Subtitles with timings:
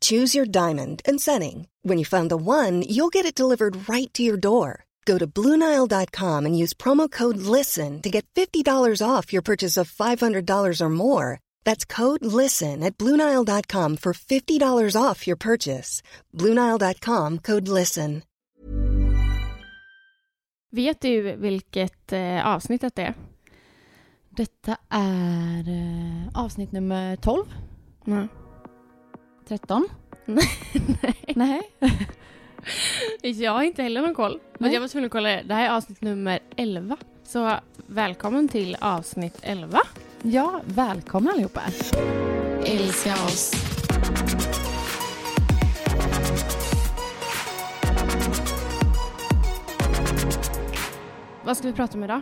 [0.00, 1.68] Choose your diamond and setting.
[1.82, 4.84] When you find the one, you'll get it delivered right to your door.
[5.04, 9.88] Go to Bluenile.com and use promo code LISTEN to get $50 off your purchase of
[9.88, 11.38] $500 or more.
[11.64, 16.02] That's code LISTEN at Bluenile.com for $50 off your purchase.
[16.34, 18.22] Bluenile.com code LISTEN.
[20.72, 23.14] Vet du vilket eh, avsnitt det är?
[24.30, 27.44] Detta är eh, avsnitt nummer 12.
[28.04, 28.28] Nej.
[29.48, 29.88] 13.
[30.24, 30.48] Nej.
[31.34, 31.62] Nej.
[33.34, 34.40] Jag har inte heller någon koll.
[34.58, 35.42] Men jag var tvungen att kolla det.
[35.46, 36.96] Det här är avsnitt nummer 11.
[37.24, 37.54] Så
[37.86, 39.78] välkommen till avsnitt 11.
[40.22, 41.60] Ja, välkomna allihopa.
[42.64, 43.52] Älska oss.
[51.44, 52.20] Vad ska vi prata om idag?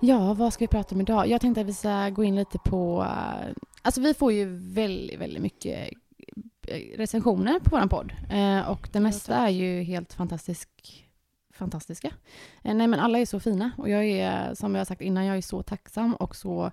[0.00, 1.28] Ja, vad ska vi prata om idag?
[1.28, 3.02] Jag tänkte att vi ska gå in lite på...
[3.02, 3.48] eh,
[3.82, 5.88] Alltså vi får ju väldigt, väldigt mycket
[6.96, 8.12] recensioner på vår podd.
[8.30, 10.68] Eh, och det mesta är ju helt fantastisk,
[11.54, 12.12] fantastiska.
[12.62, 15.26] Eh, nej men alla är så fina och jag är, som jag har sagt innan,
[15.26, 16.70] jag är så tacksam och så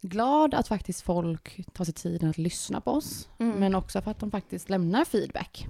[0.00, 3.28] glad att faktiskt folk tar sig tiden att lyssna på oss.
[3.38, 3.58] Mm.
[3.58, 5.66] Men också för att de faktiskt lämnar feedback.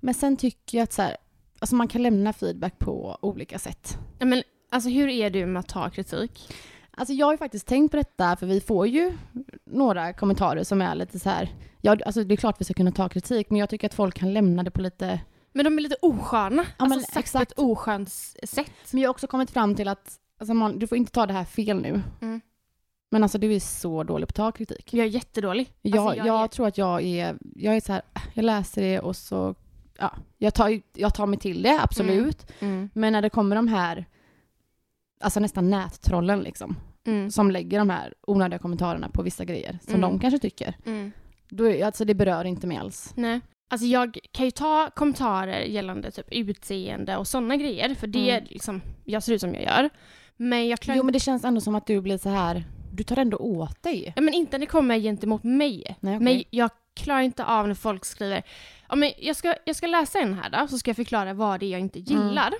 [0.00, 1.16] Men sen tycker jag att så här,
[1.58, 3.98] alltså man kan lämna feedback på olika sätt.
[4.18, 6.54] Ja, men, alltså, hur är du med att ta kritik?
[6.96, 9.12] Alltså jag har ju faktiskt tänkt på detta, för vi får ju
[9.74, 11.48] några kommentarer som är lite så här,
[11.80, 14.14] ja alltså det är klart vi ska kunna ta kritik, men jag tycker att folk
[14.18, 15.20] kan lämna det på lite,
[15.52, 16.62] Men de är lite osköna.
[16.78, 17.52] Ja, alltså, sagt exakt.
[17.52, 18.10] ett oskönt
[18.44, 18.70] sätt.
[18.92, 21.32] men jag har också kommit fram till att, alltså man, du får inte ta det
[21.32, 22.02] här fel nu.
[22.20, 22.40] Mm.
[23.10, 24.94] Men alltså du är så dålig på att ta kritik.
[24.94, 25.72] Jag är jättedålig.
[25.82, 28.02] Jag, Alltså, jag, jag är- tror att jag är, jag är så här,
[28.34, 29.54] jag läser det och så,
[29.98, 32.46] ja, jag tar, jag tar mig till det, absolut.
[32.60, 32.90] Mm.
[32.94, 34.06] Men när det kommer de här,
[35.20, 36.76] alltså nästan nättrollen liksom,
[37.06, 37.30] Mm.
[37.30, 40.00] som lägger de här onödiga kommentarerna på vissa grejer som Mm.
[40.00, 40.76] de kanske tycker.
[40.86, 41.12] Mm.
[41.48, 43.12] Då alltså det berör inte mig alls.
[43.16, 43.40] Nej.
[43.70, 48.36] Alltså jag kan ju ta kommentarer gällande typ utseende och sådana grejer, för det är
[48.38, 48.48] Mm.
[48.50, 49.90] liksom, jag ser ut som jag gör.
[50.36, 53.02] Men jag klarar Jo men det känns ändå som att du blir så här, du
[53.04, 54.12] tar ändå åt dig.
[54.16, 55.96] Ja, men inte när det kommer gentemot mig.
[56.00, 56.24] Nej, okej.
[56.24, 58.42] Men jag klarar inte av när folk skriver,
[58.88, 61.60] ja, men jag, ska, jag ska läsa en här då, så ska jag förklara vad
[61.60, 62.28] det är jag inte Mm.
[62.28, 62.54] gillar.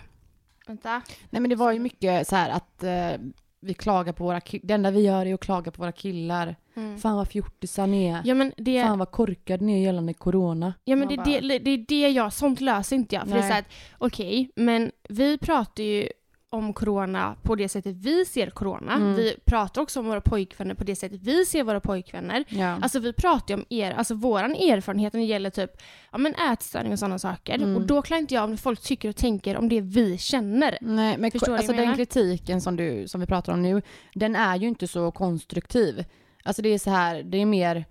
[0.67, 1.03] Vänta.
[1.31, 3.21] Nej men det var ju mycket så här att eh,
[3.65, 6.57] vi klagar på våra det enda vi gör är att klaga på våra killar.
[6.77, 6.99] Mm.
[6.99, 8.23] Fan vad fjortisar ni är.
[8.25, 10.75] Ja men det, Fan vad korkade ni är gällande corona.
[10.85, 13.23] ja, men det, bara, det, det är det jag, sånt löser inte jag.
[13.25, 13.49] För det är Nej.
[13.49, 16.09] så här att, okej, men vi pratar ju
[16.55, 18.93] om corona på det sättet vi ser corona.
[18.93, 19.15] Mm.
[19.15, 22.45] Vi pratar också om våra pojkvänner på det sättet vi ser våra pojkvänner.
[22.49, 22.79] Ja.
[22.83, 25.71] Alltså vi pratar ju om er, alltså våran erfarenhet när det gäller typ
[26.13, 27.55] ja, men ätstörning och sådana saker.
[27.55, 27.77] Mm.
[27.77, 30.79] Och då klarar inte jag om folk tycker och tänker om det vi känner.
[30.81, 33.83] Nej men Förstår alltså den kritiken som, du, som vi pratar om nu,
[34.15, 36.05] den är ju inte så konstruktiv.
[36.45, 37.85] Alltså det är så här, det är mer,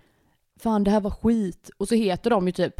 [0.60, 1.70] fan det här var skit.
[1.78, 2.76] Och så heter de ju typ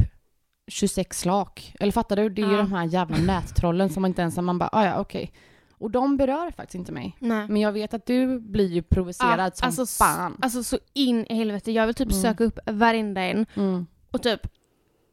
[0.68, 1.74] 26 slak.
[1.80, 2.28] Eller fattar du?
[2.28, 2.58] Det är ju Ja.
[2.58, 5.32] de här jävla nättrollen som man inte ens, man bara, ah, ja okej.
[5.78, 7.16] Och de berör faktiskt inte mig.
[7.18, 7.48] Nej.
[7.48, 10.38] Men jag vet att du blir ju provocerad Ja, som alltså, fan.
[10.42, 11.72] Alltså så in i helvete.
[11.72, 12.22] Jag vill typ Mm.
[12.22, 13.86] söka upp varenda en Mm.
[14.10, 14.40] och typ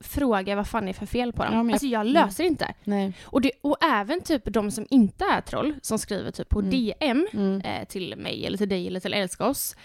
[0.04, 1.54] fråga vad fan det är för fel på dem.
[1.54, 2.74] Ja, men jag- alltså jag löser inte.
[2.84, 3.14] Nej.
[3.24, 6.72] Och, det, och även typ de som inte är troll, som skriver typ på Mm.
[6.72, 7.62] DM Mm.
[7.62, 9.76] eh, till mig eller till dig eller till Älska oss.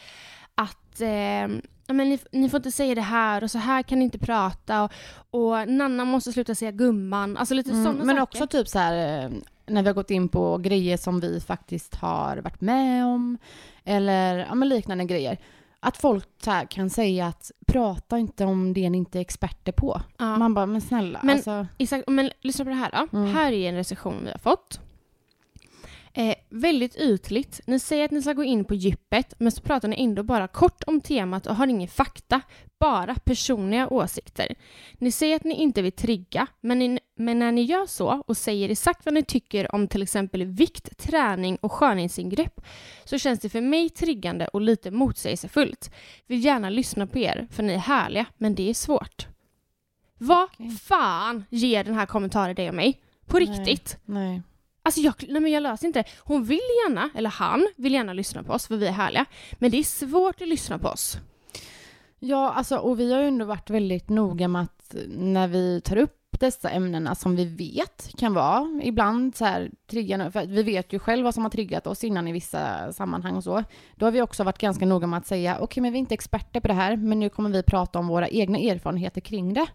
[0.54, 1.48] Att eh,
[1.88, 4.82] men ni, ni får inte säga det här och så här kan ni inte prata
[4.82, 4.90] och,
[5.30, 7.36] och Nanna måste sluta säga gumman.
[7.36, 7.84] Alltså lite Mm.
[7.84, 8.22] sådana Men saker.
[8.22, 9.30] också typ så här eh,
[9.66, 13.38] när vi har gått in på grejer som vi faktiskt har varit med om.
[13.84, 15.38] Eller ja, liknande grejer.
[15.80, 16.28] Att folk
[16.68, 20.00] kan säga att prata inte om det ni inte är experter på.
[20.18, 20.36] Ja.
[20.38, 21.20] Man bara, men snälla.
[21.22, 23.18] Men- alltså, Exakt, men lyssna på det här då.
[23.18, 23.34] Mm.
[23.34, 24.80] Här är en recension vi har fått.
[26.18, 27.60] Eh, väldigt ytligt.
[27.66, 30.48] Ni säger att ni ska gå in på djupet, men så pratar ni ändå bara
[30.48, 32.40] kort om temat och har ingen fakta.
[32.78, 34.54] Bara personliga åsikter.
[34.98, 38.36] Ni säger att ni inte vill trigga, men, ni, men när ni gör så och
[38.36, 42.60] säger exakt vad ni tycker om till exempel vikt, träning och skönhetsingrepp
[43.04, 45.90] så känns det för mig triggande och lite motsägelsefullt.
[46.26, 49.26] Vill gärna lyssna på er, för ni är härliga, men det är svårt.
[50.18, 50.70] Vad Okej.
[50.70, 53.00] fan ger den här kommentaren dig och mig?
[53.26, 53.46] På Nej.
[53.46, 53.98] riktigt?
[54.04, 54.42] nej.
[54.86, 56.04] Alltså jag, nej men jag löser inte.
[56.18, 59.24] Hon vill gärna, eller han vill gärna lyssna på oss för vi är härliga.
[59.52, 61.16] Men det är svårt att lyssna på oss.
[62.18, 65.80] Ja, alltså, och vi har ju ändå varit väldigt noga med att eh, när vi
[65.80, 70.46] tar upp upp dessa ämnena som vi vet kan vara ibland så här triggande, för
[70.46, 73.64] vi vet ju själv vad som har triggat oss innan i vissa sammanhang och så.
[73.96, 76.00] Då har vi också varit ganska noga med att säga, okej okay, men vi är
[76.00, 79.54] inte experter på det här, men nu kommer vi prata om våra egna erfarenheter kring
[79.54, 79.66] det.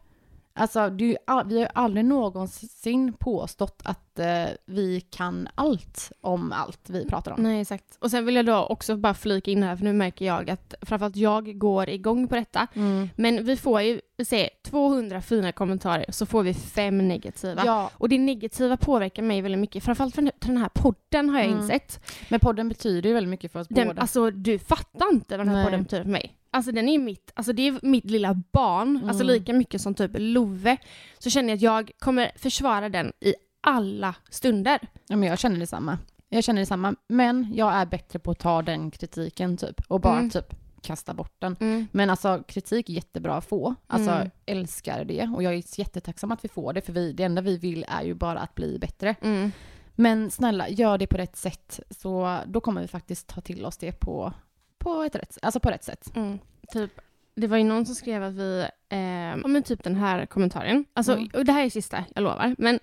[0.54, 7.06] Alltså, du, vi har aldrig någonsin påstått att eh, vi kan allt om allt vi
[7.06, 7.44] pratar om.
[7.44, 7.98] Nej, exakt.
[8.00, 10.74] Och sen vill jag då också bara flika in här, för nu märker jag att
[10.82, 12.68] framförallt jag går igång på detta.
[12.74, 13.10] Mm.
[13.16, 17.64] Men vi får ju se 200 fina kommentarer, så får vi fem negativa.
[17.66, 17.92] Ja.
[17.94, 21.60] Och det negativa påverkar mig väldigt mycket, framförallt för den här podden har jag mm.
[21.60, 22.00] insett.
[22.30, 24.02] Men podden betyder ju väldigt mycket för oss den, båda.
[24.02, 25.66] Alltså, du fattar inte vad den här Nej.
[25.66, 26.38] podden betyder för mig.
[26.52, 29.10] Alltså den är mitt, alltså det är mitt lilla barn, alltså, mm.
[29.10, 30.78] alltså lika mycket som typ Love.
[31.20, 34.80] Så känner jag att jag kommer försvara den i alla stunder.
[35.08, 35.98] Ja men jag känner detsamma.
[36.30, 36.96] Jag känner detsamma.
[37.08, 40.30] Men jag är bättre på att ta den kritiken typ och bara mm.
[40.30, 41.56] typ kasta bort den.
[41.60, 41.88] Mm.
[41.92, 43.76] Men alltså kritik är jättebra att få.
[43.88, 44.30] Alltså mm.
[44.46, 47.58] älskar det och jag är jättetacksam att vi får det för vi, det enda vi
[47.58, 49.16] vill är ju bara att bli bättre.
[49.22, 49.52] Mm.
[49.96, 53.78] Men snälla, gör det på rätt sätt så då kommer vi faktiskt ta till oss
[53.78, 54.34] det på
[54.82, 56.12] på, ett rätt, alltså på rätt sätt.
[56.16, 56.40] Mm.
[56.72, 56.92] Typ,
[57.36, 61.14] det var ju någon som skrev att vi, eh, men typ den här kommentaren, alltså,
[61.14, 61.30] mm.
[61.34, 62.80] och det här är sista, jag lovar, men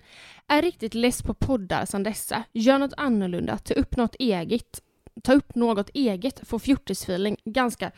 [0.47, 4.81] är riktigt less på poddar som dessa, gör något annorlunda, ta upp något eget,
[5.23, 7.91] ta upp något eget, få fjortisfeeling, ganska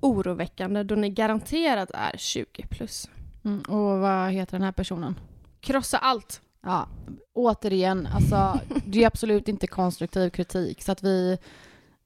[0.00, 3.10] oroväckande då ni garanterat är 20 plus.
[3.44, 5.18] Mm, och vad heter den här personen?
[5.60, 6.40] Krossa allt.
[6.62, 6.88] Ja,
[7.32, 11.38] återigen, alltså det är absolut inte konstruktiv kritik så att vi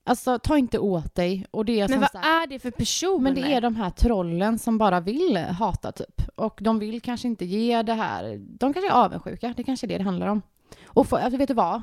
[0.08, 1.46] Alltså ta inte åt dig.
[1.50, 3.20] Och det är men vad sagt, är det för personer?
[3.20, 6.22] Men det är de här trollen som bara vill hata typ.
[6.34, 9.88] Och de vill kanske inte ge det här, de kanske är avundsjuka, det kanske är
[9.88, 10.42] det det handlar om.
[10.86, 11.82] Och för, alltså, vet du vad?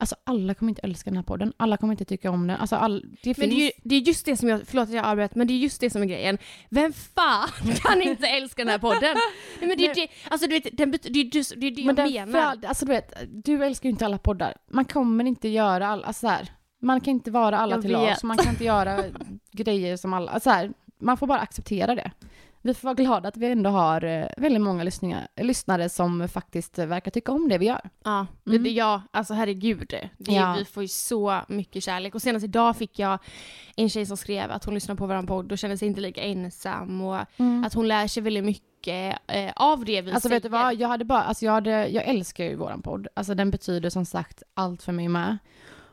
[0.00, 2.56] Alltså alla kommer inte älska den här podden, alla kommer inte tycka om den.
[2.56, 3.54] Alltså, all, det men finns...
[3.54, 5.58] det är, det är just det som jag, förlåt att jag avbröt, men det är
[5.58, 6.38] just det som är grejen.
[6.68, 7.48] Vem fan
[7.82, 9.16] kan inte älska den här podden?
[9.60, 11.84] Nej, men det är det, alltså du vet, den, det är just det, är det
[11.84, 12.56] men jag menar.
[12.56, 13.12] För, alltså du vet,
[13.44, 14.54] du älskar ju inte alla poddar.
[14.70, 17.92] Man kommer inte göra all, alltså så här, man kan inte vara alla jag till
[17.92, 19.04] lag, man kan inte göra
[19.52, 22.10] grejer som alla, så här, man får bara acceptera det.
[22.62, 24.90] Vi får vara glada att vi ändå har eh, väldigt många
[25.36, 27.90] lyssnare som faktiskt verkar tycka om det vi gör.
[28.04, 28.62] Ja, mm.
[28.62, 29.88] det, ja alltså herregud.
[29.88, 30.56] Det, ja.
[30.58, 32.14] Vi får ju så mycket kärlek.
[32.14, 33.18] Och senast idag fick jag
[33.76, 36.22] en tjej som skrev att hon lyssnar på vår podd och känner sig inte lika
[36.22, 37.64] ensam och mm.
[37.64, 40.36] att hon lär sig väldigt mycket eh, av det vi alltså, säger.
[40.36, 43.08] Vet du vad, jag hade bara, alltså jag, hade, jag älskar ju våran podd.
[43.14, 45.38] Alltså den betyder som sagt allt för mig med.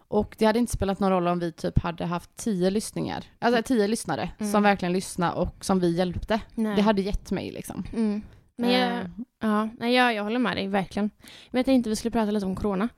[0.07, 3.63] Och det hade inte spelat någon roll om vi typ hade haft tio lyssningar, alltså
[3.63, 4.51] tio lyssnare mm.
[4.51, 6.41] som verkligen lyssnade och som vi hjälpte.
[6.55, 6.75] Nej.
[6.75, 7.83] Det hade gett mig liksom.
[7.93, 8.21] Mm.
[8.57, 9.07] Men jag, uh.
[9.41, 11.09] ja, nej, jag, jag håller med dig, verkligen.
[11.51, 12.89] Men jag tänkte vi skulle prata lite om corona.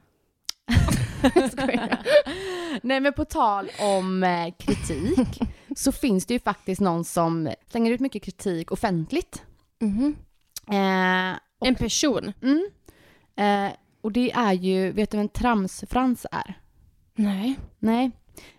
[2.81, 5.39] nej men på tal om eh, kritik
[5.75, 9.43] så finns det ju faktiskt någon som slänger ut mycket kritik offentligt.
[9.81, 10.15] Mm.
[10.67, 12.33] Eh, och, en person?
[12.41, 12.69] Mm,
[13.35, 16.59] eh, och det är ju, vet du vem Trams-Frans är?
[17.17, 17.59] Nej.
[17.79, 18.11] Nej.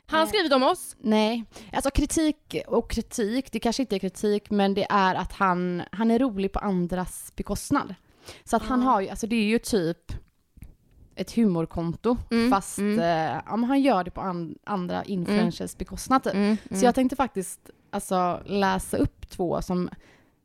[0.06, 0.96] Han har eh, skrivit om oss?
[0.98, 1.44] Nej.
[1.72, 6.10] Alltså kritik och kritik, det kanske inte är kritik, men det är att han, han
[6.10, 7.94] är rolig på andras bekostnad.
[8.44, 10.12] Så att han har ju, alltså det är ju typ
[11.14, 12.98] ett humorkonto mm, fast mm.
[12.98, 15.78] Eh, ja, han gör det på an, andra influencers mm.
[15.78, 16.34] bekostnad typ.
[16.34, 16.92] Mm, Så jag mm.
[16.92, 19.90] tänkte faktiskt alltså, läsa upp två som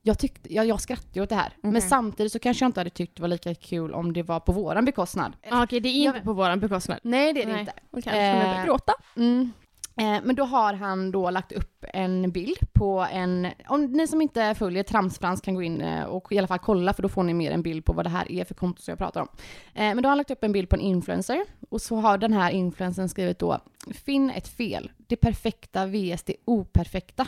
[0.06, 1.54] jag, tyckte, jag, jag skrattade åt det här.
[1.58, 1.72] Okay.
[1.72, 4.40] Men samtidigt så kanske jag inte hade tyckt det var lika kul om det var
[4.40, 5.34] på våran bekostnad.
[5.44, 7.00] Ah, Okej, okay, det är inte jag, på våran bekostnad?
[7.04, 7.74] Nej, det är det inte.
[7.92, 8.94] Och kanske eh, gråta.
[9.16, 9.52] Mm.
[9.98, 14.22] Eh, men då har han då lagt upp en bild på en, om ni som
[14.22, 17.24] inte följer Tramsfrans kan gå in eh, och i alla fall kolla för då får
[17.24, 19.28] ni mer en bild på vad det här är för konto som jag pratar om.
[19.74, 22.18] Eh, men då har han lagt upp en bild på en influencer och så har
[22.18, 23.60] den här influencern skrivit då
[24.06, 27.28] Finn ett fel, det perfekta vs det operfekta.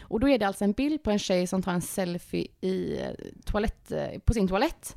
[0.00, 3.00] Och då är det alltså en bild på en tjej som tar en selfie i
[3.00, 3.10] eh,
[3.44, 4.96] toalett, eh, på sin toalett.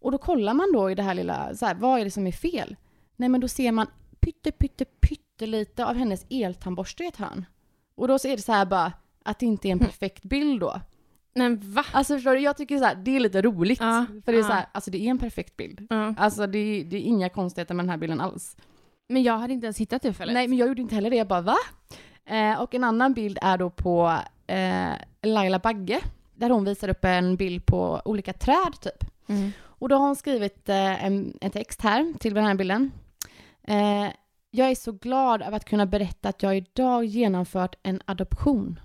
[0.00, 2.26] Och då kollar man då i det här lilla, så här, vad är det som
[2.26, 2.76] är fel?
[3.16, 3.86] Nej men då ser man
[4.20, 7.44] pytte, pytte, pyttelite av hennes eltandborste i ett hörn.
[7.94, 8.92] Och då är det så här bara,
[9.24, 10.80] att det inte är en perfekt bild då.
[11.34, 11.84] Men va?
[11.92, 13.80] Alltså förstår du, jag tycker så här, det är lite roligt.
[13.80, 14.46] Ja, för det är ja.
[14.46, 15.86] så här, alltså det är en perfekt bild.
[15.90, 16.14] Ja.
[16.18, 18.56] Alltså det, det är inga konstigheter med den här bilden alls.
[19.08, 20.34] Men jag hade inte ens hittat det felet.
[20.34, 21.56] Nej men jag gjorde inte heller det, jag bara va?
[22.28, 24.92] Eh, och en annan bild är då på eh,
[25.22, 26.00] Laila Bagge,
[26.34, 29.04] där hon visar upp en bild på olika träd typ.
[29.26, 29.52] Mm.
[29.60, 32.90] Och då har hon skrivit eh, en, en, text här till den här bilden.
[33.62, 34.06] Eh,
[34.50, 38.80] jag är så glad över att kunna berätta att jag idag genomfört en adoption.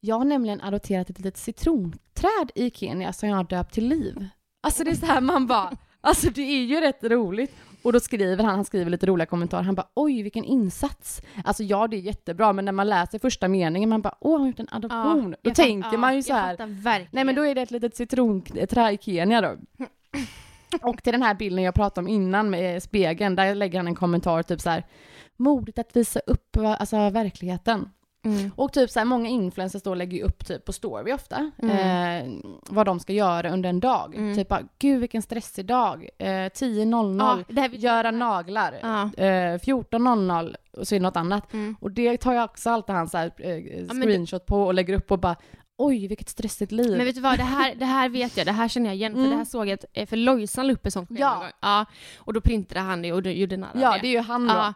[0.00, 4.28] Jag har nämligen adopterat ett litet citronträd i Kenya som jag har döpt till Liv.
[4.60, 7.56] Alltså det är så här man bara, alltså det är ju rätt roligt.
[7.84, 11.22] Och då skriver han, han skriver lite roliga kommentarer, han bara oj vilken insats.
[11.44, 14.40] Alltså ja det är jättebra men när man läser första meningen man bara åh han
[14.40, 15.30] har gjort en adoption.
[15.30, 16.56] då jag tänker fatt- man ja, ju så här.
[17.10, 19.56] Nej men då är det ett litet citronträd i Kenya då.
[20.82, 23.94] Och till den här bilden jag pratade om innan med spegeln, där lägger han en
[23.94, 24.84] kommentar typ så här.
[25.36, 27.90] Modigt att visa upp va- alltså, verkligheten.
[28.24, 28.50] Mm.
[28.56, 32.28] Och typ så här, många influencers då lägger ju upp typ på story ofta, eh,
[32.68, 34.14] vad de ska göra under en dag.
[34.14, 34.36] Mm.
[34.36, 39.24] Typ bara, gud vilken stressig dag, eh, 10.00, Ja, vi- göra naglar, Ja.
[39.24, 41.52] eh, 14.00 och så är det något annat.
[41.52, 41.76] Mm.
[41.80, 44.94] Och det tar jag också alltid han så här, eh, det- screenshot på och lägger
[44.94, 45.36] upp och bara,
[45.78, 46.96] oj vilket stressigt liv.
[46.96, 49.12] Men vet du vad, det här, det här vet jag, det här känner jag igen,
[49.12, 49.30] för Mm.
[49.30, 51.46] det här såg jag, att- eh, för Lojsan la upp ett sånt schema Ja.
[51.62, 51.86] ja.
[52.18, 54.54] Och då printade han det och då gjorde narr Ja, det är ju han då.
[54.54, 54.74] Ja.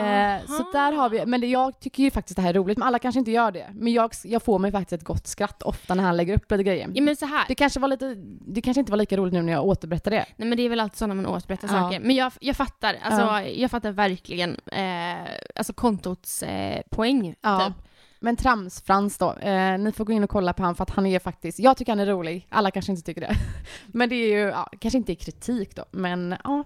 [0.00, 2.78] Eh, så där har vi, men det, jag tycker ju faktiskt det här är roligt,
[2.78, 3.66] men alla kanske inte gör det.
[3.74, 6.62] Men jag, jag får mig faktiskt ett gott skratt ofta när han lägger upp lite
[6.62, 6.90] grejer.
[6.94, 7.44] Ja men så här.
[7.48, 8.14] Det kanske var lite,
[8.46, 10.24] det kanske inte var lika roligt nu när jag återberättar det.
[10.36, 11.80] Nej men det är väl alltid så när man återberättar Ja.
[11.80, 12.00] saker.
[12.00, 13.42] Men jag, jag fattar, alltså Ja.
[13.42, 17.22] jag fattar verkligen eh, alltså kontots eh, poäng.
[17.34, 17.74] Typ.
[18.20, 21.06] Men Trams-Frans då, eh, ni får gå in och kolla på han för att han
[21.06, 23.36] är faktiskt, jag tycker han är rolig, alla kanske inte tycker det.
[23.86, 26.64] Men det är ju, ja, kanske inte är kritik då, men ja.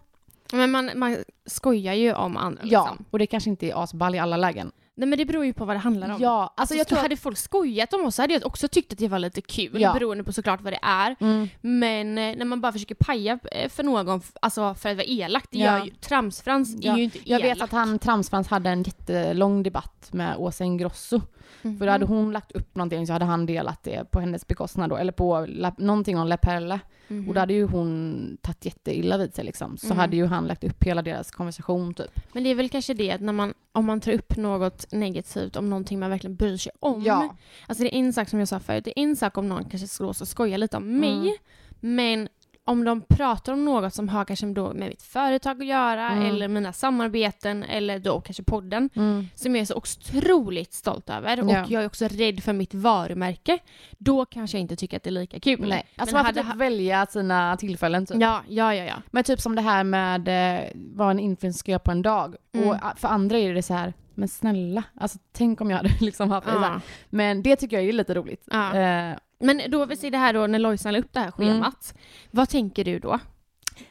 [0.53, 3.05] Men man, man skojar ju om andra Ja, liksom.
[3.11, 4.73] och det kanske inte är asball i alla lägen.
[4.97, 6.21] Nej men det beror ju på vad det handlar om.
[6.21, 8.69] Ja, alltså, Alltså jag tror att, hade folk skojat om oss så hade jag också
[8.69, 9.93] tyckt att det var lite kul, Ja.
[9.93, 11.17] beroende på såklart vad det är.
[11.21, 15.07] mm, Men eh, när man bara försöker paja eh, för någon, alltså för att vara
[15.07, 15.79] elak, det Ja.
[15.79, 17.57] gör ju, tramsfrans Ja, är ju inte jag elak.
[17.57, 21.21] vet att han, Tramsfrans hade en jättelång debatt med Åsa Ingrosso.
[21.63, 21.79] Mhm.
[21.79, 24.91] För då hade hon lagt upp någonting så hade han delat det på hennes bekostnad
[24.91, 26.81] då, eller på la, någonting om La Perla.
[27.09, 27.29] Mhm.
[27.29, 29.77] Och då hade ju hon tagit jätteilla vid sig liksom.
[29.77, 29.99] Så Mm.
[29.99, 32.21] hade ju han lagt upp hela deras konversation typ.
[32.33, 35.57] Men det är väl kanske det att när man, om man tar upp något negativt
[35.57, 37.03] om någonting man verkligen bryr sig om.
[37.03, 37.37] Ja.
[37.67, 39.65] Alltså det är en sak som jag sa förut, det är en sak om någon
[39.65, 41.11] kanske slås och skojar lite om mig.
[41.11, 41.35] Mm.
[41.81, 42.29] Men
[42.67, 46.27] om de pratar om något som har kanske då med mitt företag att göra Mm.
[46.27, 49.29] eller mina samarbeten eller då kanske podden Mm.
[49.35, 51.65] som jag är så otroligt stolt över och Ja.
[51.69, 53.59] jag är också rädd för mitt varumärke.
[53.99, 55.69] Då kanske jag inte tycker att det är lika kul.
[55.69, 58.17] Nej, alltså Men man får typ välja sina tillfällen typ.
[58.21, 58.95] Ja, ja, ja, ja.
[59.11, 62.35] Men typ som det här med eh, vad en influencer ska göra på en dag.
[62.55, 62.69] Mm.
[62.69, 65.91] Och ah, för andra är det så här, men snälla, alltså tänk om jag hade
[66.01, 66.73] liksom haft det så här.
[66.73, 66.81] ja.
[67.11, 68.49] Men det tycker jag är lite roligt.
[68.51, 68.75] Ja.
[68.77, 71.49] Eh, Men då, vi ser det här då när Lojsan la upp det här Mm.
[71.55, 71.95] schemat.
[72.31, 73.19] Vad tänker du då?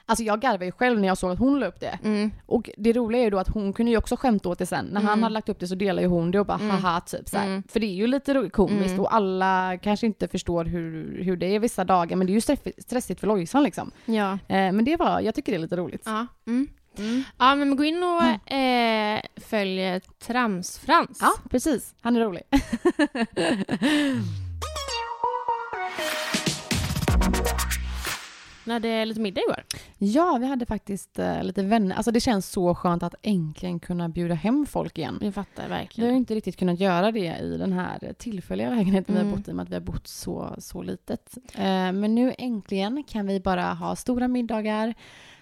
[0.05, 1.99] alltså jag garvade ju själv när jag såg att hon la upp det.
[2.03, 2.31] Mm.
[2.45, 4.85] Och det roliga är ju då att hon kunde ju också skämta åt det sen.
[4.85, 5.23] När han Mm.
[5.23, 6.69] hade lagt upp det så delade ju hon det och bara Mm.
[6.69, 7.45] haha typ så här.
[7.47, 7.63] Mm.
[7.69, 8.99] För det är ju lite komiskt Mm.
[8.99, 12.39] och alla kanske inte förstår hur, hur det är vissa dagar men det är ju
[12.41, 13.91] stress- stressigt för Lojsan liksom.
[14.05, 14.31] Ja.
[14.33, 16.01] Eh, men det var, jag tycker det är lite roligt.
[16.05, 16.27] Ja.
[16.47, 16.67] Mm.
[16.97, 17.23] Mm.
[17.37, 21.17] ja, men gå in och eh, följ Tramsfrans.
[21.21, 21.95] Ja, precis.
[22.01, 22.41] Han är rolig.
[28.65, 29.63] Ni hade lite middag igår.
[29.97, 31.95] ja, vi hade faktiskt eh, lite vänner.
[31.95, 35.19] Alltså det känns så skönt att äntligen kunna bjuda hem folk igen.
[35.21, 36.15] Jag fattar Vi har verkligen.
[36.15, 39.31] inte riktigt kunnat göra det i den här tillfälliga lägenheten vi Mm.
[39.31, 41.37] har bott i, med att vi har bott så, så litet.
[41.55, 44.93] Eh, men nu äntligen kan vi bara ha stora middagar,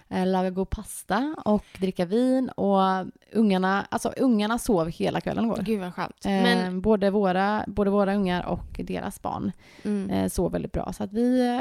[0.08, 5.62] eh, laga god pasta och dricka vin och ungarna, alltså ungarna sov hela kvällen igår.
[5.62, 6.24] Gud vad skönt.
[6.24, 9.52] Eh, Men, både, våra, både våra ungar och deras barn
[9.84, 10.10] mm.
[10.10, 10.92] eh, sov väldigt bra.
[10.92, 11.60] Så att vi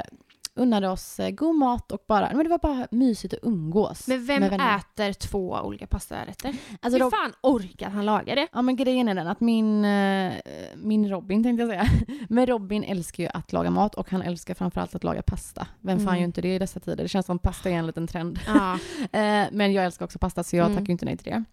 [0.55, 4.07] unnade oss eh, god mat och bara, men det var bara mysigt att umgås.
[4.07, 6.55] men vem äter två olika pastarätter?
[6.81, 8.47] Alltså, Hur Rob- fan orkar han laga det?
[8.53, 10.33] Ja men grejen är den att min, eh,
[10.75, 11.85] min Robin tänkte jag säga,
[12.29, 15.67] men Robin älskar ju att laga mat och han älskar framförallt att laga pasta.
[15.79, 16.19] Vem fan Mm.
[16.19, 17.03] gör inte det i dessa tider?
[17.03, 18.39] Det känns som pasta är en liten trend.
[18.47, 18.77] Ja.
[19.21, 20.77] Eh, men jag älskar också pasta så jag Mm.
[20.77, 21.43] tackar ju inte nej till det.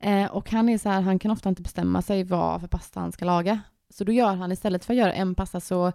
[0.00, 0.28] Mm.
[0.30, 3.12] Och han är så här, han kan ofta inte bestämma sig vad för pasta han
[3.12, 3.60] ska laga.
[3.94, 5.92] Så då gör han istället för att göra en pasta så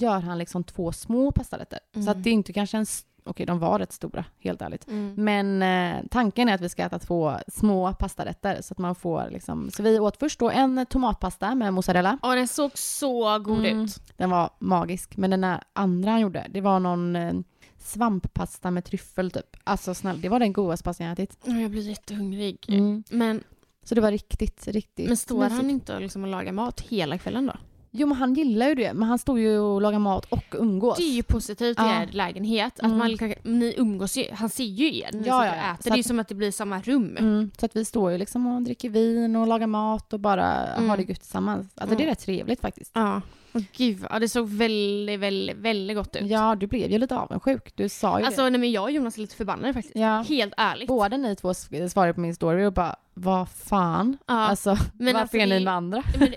[0.00, 1.78] gör han liksom två små pastarätter.
[1.94, 2.08] Så Mm.
[2.08, 2.86] att det är inte kanske en,
[3.24, 4.88] okej de var rätt stora, helt ärligt.
[4.88, 5.14] Mm.
[5.16, 9.28] Men eh, tanken är att vi ska äta två små pastarätter så att man får
[9.30, 12.18] liksom, så vi åt först då en tomatpasta med mozzarella.
[12.22, 13.80] Ja, den såg så god Mm.
[13.80, 14.00] ut.
[14.16, 17.32] Den var magisk, men den andra han gjorde, det var någon eh,
[17.78, 19.56] svamppasta med tryffel typ.
[19.64, 21.38] Alltså snälla, det var den godaste pastan jag ätit.
[21.44, 22.64] Ja, Jag blir jättehungrig.
[22.68, 23.04] Mm.
[23.10, 23.42] Men,
[23.84, 25.56] Så det var riktigt, riktigt men står mysigt.
[25.56, 27.52] han inte liksom och lagar mat hela kvällen då?
[27.90, 30.96] Jo men han gillar ju det, men han står ju och lagar mat och umgås.
[30.98, 32.02] Det är ju positivt i Ja.
[32.02, 32.80] er lägenhet.
[32.80, 32.98] Att Mm.
[32.98, 35.72] man, ni umgås ju, han ser ju er när ni Ja, ja, ja.
[35.74, 35.82] äter.
[35.82, 37.16] Så Det är ju som att det blir samma rum.
[37.18, 40.52] Mm, så att vi står ju liksom och dricker vin och lagar mat och bara
[40.66, 40.88] Mm.
[40.90, 41.66] har det gött tillsammans.
[41.74, 42.10] Alltså det är Mm.
[42.12, 42.90] rätt trevligt faktiskt.
[42.94, 43.20] Ja.
[43.54, 46.26] Åh gud, ja, det såg väldigt, väldigt, väldigt gott ut.
[46.30, 47.72] Ja, du blev ju lite avundsjuk.
[47.76, 48.50] Du sa ju Alltså det.
[48.50, 49.96] nej, men jag och Jonas är lite förbannade faktiskt.
[49.96, 50.24] Ja.
[50.28, 50.88] Helt ärligt.
[50.88, 54.18] Båda ni två svarade på min story och bara vad fan?
[54.26, 56.02] Ja, Alltså, men varför alltså, är ni med andra?
[56.18, 56.32] men,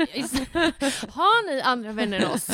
[1.09, 2.49] har ni andra vänner än oss?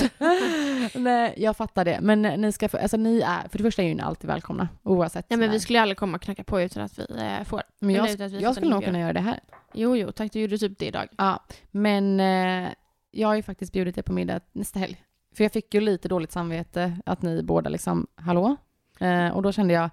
[0.96, 2.00] Nej, jag fattar det.
[2.02, 4.68] Men ni ska få, alltså ni är, för det första är ju ni alltid välkomna
[4.84, 5.26] oavsett.
[5.30, 7.64] Ja, men vi skulle aldrig komma och knacka på utan att vi eh, får.
[7.80, 9.40] men jag, jag fått skulle nog kunna göra det här.
[9.74, 10.32] Jo, jo, tack.
[10.32, 11.08] Du gjorde typ det idag.
[11.18, 12.70] Ja, men eh,
[13.18, 15.04] jag har ju faktiskt bjudit er på middag nästa helg.
[15.36, 18.56] För jag fick ju lite dåligt samvete att ni båda liksom, hallå?
[19.00, 19.90] Eh, och då kände jag,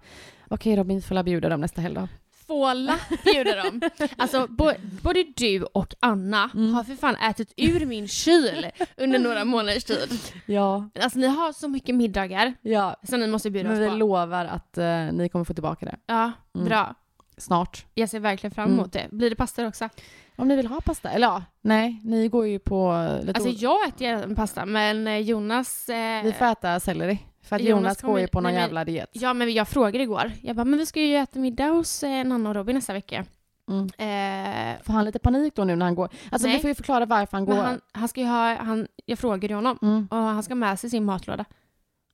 [0.50, 2.08] okej Robin, får bjuda dem nästa helg då?
[2.46, 3.80] Fåla bjuder dem.
[4.16, 4.70] Alltså, bo,
[5.02, 6.74] både du och Anna Mm.
[6.74, 8.66] har för fan ätit ur min kyl
[8.96, 10.18] under några månaders tid.
[10.46, 10.88] Ja.
[11.00, 13.96] Alltså ni har så mycket middagar Ja, som ni måste bjuda men oss vi på.
[13.96, 16.66] lovar att eh, ni kommer få tillbaka det Ja, Mm.
[16.68, 16.94] bra.
[17.36, 17.86] snart.
[17.94, 18.78] Jag ser verkligen fram Mm.
[18.78, 19.06] emot det.
[19.10, 19.88] Blir det pasta också?
[20.36, 23.88] Om ni vill ha pasta, eller ja, nej, ni går ju på lite Alltså jag
[23.88, 25.88] äter gärna pasta men eh, Jonas...
[25.88, 27.18] Eh, Vi får äta selleri.
[27.42, 29.10] För att Jonas Jonas, går ju på någon nej, jävla diet.
[29.12, 30.32] Ja men jag frågade igår.
[30.42, 33.24] Jag bara, men vi ska ju äta middag hos eh, Nanna och Robin nästa vecka.
[33.70, 33.84] Mm.
[33.84, 36.08] Eh, Får han lite panik då nu när han går?
[36.30, 36.56] Alltså Nej.
[36.56, 37.54] vi får ju förklara varför han går.
[37.54, 40.08] han, han ska ju ha, han, jag frågade honom Mm.
[40.10, 41.44] och han ska med sig sin matlåda.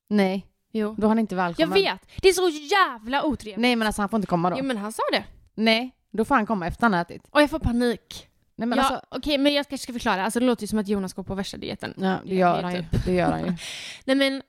[0.09, 0.95] Nej, Jo.
[0.99, 1.75] då är han inte Jag välkommen.
[1.75, 2.01] vet!
[2.23, 3.61] Det är så jävla otrevligt.
[3.61, 4.57] Nej men alltså han får inte komma då.
[4.59, 5.25] Jo men han sa det.
[5.55, 7.23] Nej, då får han komma efter han har ätit.
[7.31, 8.27] Och jag får panik.
[8.57, 10.25] Nej men ja, alltså, Okej men jag kanske ska förklara.
[10.25, 11.95] Alltså det låter ju som att Jonas går på värsta dieten.
[11.97, 12.85] ja, det gör han ju.
[13.07, 13.53] Det gör han ju.
[14.05, 14.43] Nej men,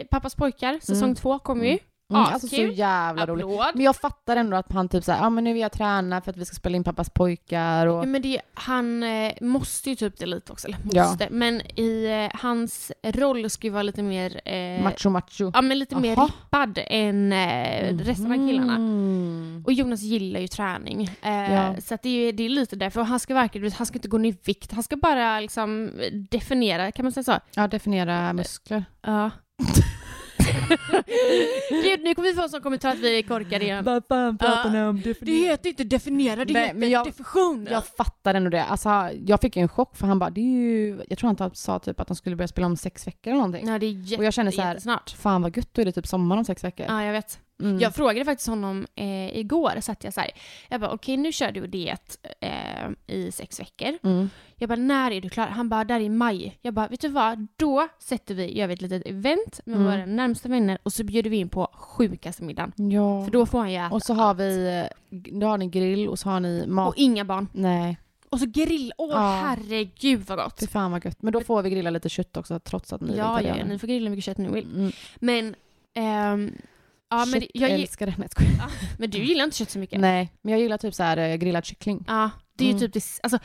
[0.00, 1.14] eh, Pappas pojkar, säsong Mm.
[1.14, 1.78] två kommer ju.
[2.10, 3.46] Mm, alltså så jävla roligt.
[3.74, 6.30] Men jag fattar ändå att han typ såhär, ja men nu vill jag träna för
[6.30, 8.02] att vi ska spela in pappas pojkar och...
[8.02, 11.04] Ja, men det, han eh, måste ju typ det lite också, eller Ja.
[11.04, 11.28] måste.
[11.30, 14.40] Men i eh, hans roll ska ju vara lite mer...
[14.48, 15.50] Eh, Macho macho.
[15.54, 16.26] Ja men lite mer Aha.
[16.26, 18.74] rippad än eh, resten av killarna.
[18.74, 19.62] Mm.
[19.66, 21.02] Och Jonas gillar ju träning.
[21.22, 21.74] Eh, Ja.
[21.80, 23.00] Så att det, är, det är lite därför.
[23.00, 24.72] Och han ska verkligen, han ska inte gå ner i vikt.
[24.72, 25.90] Han ska bara liksom
[26.30, 27.38] definiera, kan man säga så?
[27.54, 28.84] Ja, definiera muskler.
[29.02, 29.30] Ja.
[31.70, 33.84] Gud, nu kommer vi få en sån kommentar att vi är korkade igen.
[33.84, 35.02] Vad fan pratar ni om?
[35.20, 37.68] Det heter inte definiera, det Nej, heter men jag- definition.
[37.70, 38.64] Jag fattar ändå det.
[38.64, 38.88] Alltså,
[39.26, 41.02] jag fick en chock för han bara, det är ju...
[41.08, 43.68] Jag tror han sa typ att de skulle börja spela om sex veckor eller någonting.
[43.68, 45.10] Ja, det är jätte, Och jag känner så här, jättesnart.
[45.10, 46.86] fan vad gött, då är det typ sommar om sex veckor.
[46.88, 47.38] Ja, jag vet.
[47.60, 47.78] Mm.
[47.78, 50.30] Jag frågade faktiskt honom eh, igår, satt jag så här.
[50.68, 53.98] Jag bara, okej nu kör du diet eh, i sex veckor.
[54.02, 54.30] Mm.
[54.56, 55.46] Jag bara, när är du klar?
[55.46, 56.58] Han bara, där i maj.
[56.62, 57.46] Jag bara, vet du vad?
[57.56, 59.86] Då sätter vi, gör vi ett litet event med Mm.
[59.92, 62.72] våra närmsta vänner och så bjuder vi in på sjukaste middagen.
[62.76, 63.24] Ja.
[63.24, 64.38] För då får han ju äta Och så har allt.
[64.40, 66.88] vi, då har ni grill och så har ni mat.
[66.88, 67.48] Och inga barn.
[67.52, 67.98] Nej,
[68.30, 68.92] Och så grill.
[68.98, 69.42] Åh Ja.
[69.46, 70.60] herregud vad gott.
[70.60, 71.22] fy fan vad gött.
[71.22, 73.64] Men då får vi grilla lite kött också trots att ni är Ja, ja, ja,
[73.64, 74.64] ni får grilla hur mycket kött ni vill.
[74.74, 74.92] Mm.
[75.16, 75.54] Men,
[75.94, 76.52] ehm,
[77.10, 78.14] ja, men, det- jag, gi- Köttälskare.
[78.18, 78.70] Nej, skojar.
[78.98, 80.00] men du gillar inte kött så mycket?
[80.00, 82.04] Nej, men jag gillar typ så här eh, grillad kyckling.
[82.08, 82.80] Ja, det är ju Mm.
[82.80, 83.38] typ det, alltså,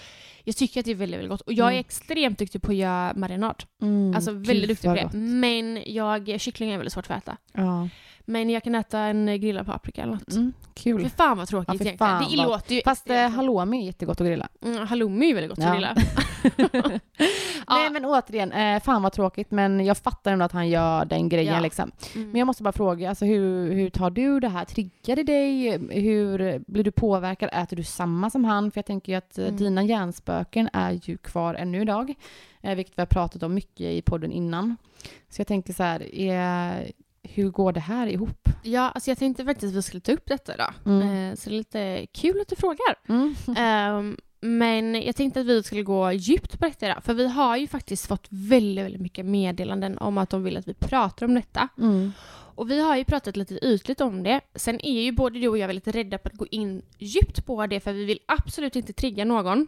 [0.44, 1.42] jag tycker att det är väldigt, väldigt gott.
[1.42, 1.80] Och jag är Mm.
[1.80, 3.64] extremt duktig på att göra marinad.
[3.82, 5.04] Mm, Alltså gud, väldigt duktig på det.
[5.04, 5.14] gott.
[5.14, 7.38] Men jag, kyckling är väldigt svårt för att äta.
[7.54, 7.90] Ja.
[8.26, 10.32] Men jag kan äta en grillad paprika eller något.
[10.34, 11.02] Mm, kul.
[11.02, 11.98] För fan vad tråkigt Ja, egentligen.
[11.98, 14.48] fan det vad- låter ju Fast eh, halloumi är jättegott att grilla.
[14.64, 15.68] Mm, halloumi är väldigt gott Ja.
[15.70, 15.96] att grilla.
[17.70, 21.30] Nej men återigen, eh, fan vad tråkigt men jag fattar ändå att han gör den
[21.30, 21.60] grejen Ja.
[21.60, 21.92] liksom.
[22.16, 22.30] Mm.
[22.32, 24.66] Men jag måste bara fråga, alltså, hur, hur tar du det här?
[24.66, 25.70] Triggar det dig?
[26.02, 27.50] Hur blir du påverkad?
[27.54, 28.72] Äter du samma som han?
[28.72, 29.58] För jag tänker ju att eh, Mm.
[29.58, 32.14] dina hjärnspöken är ju kvar ännu idag.
[32.62, 34.78] Eh, vilket vi har pratat om mycket i podden innan.
[35.30, 36.92] Så jag tänker så här, är,
[37.34, 38.50] hur går det här ihop?
[38.64, 40.74] Ja, alltså jag tänkte faktiskt att vi skulle ta upp detta idag.
[40.86, 41.02] Mm.
[41.02, 42.96] Eh, så det är lite kul att du frågar.
[43.08, 43.36] Mm.
[43.58, 47.04] Ehm, men jag tänkte att vi skulle gå djupt på detta idag.
[47.04, 50.68] För vi har ju faktiskt fått väldigt, väldigt mycket meddelanden om att de vill att
[50.68, 51.68] vi pratar om detta.
[51.78, 52.12] Mm.
[52.56, 54.42] Och vi har ju pratat lite ytligt om det.
[54.56, 57.68] Sen är ju både du och jag väldigt rädda på att gå in djupt på
[57.68, 59.68] det för vi vill absolut inte trigga någon.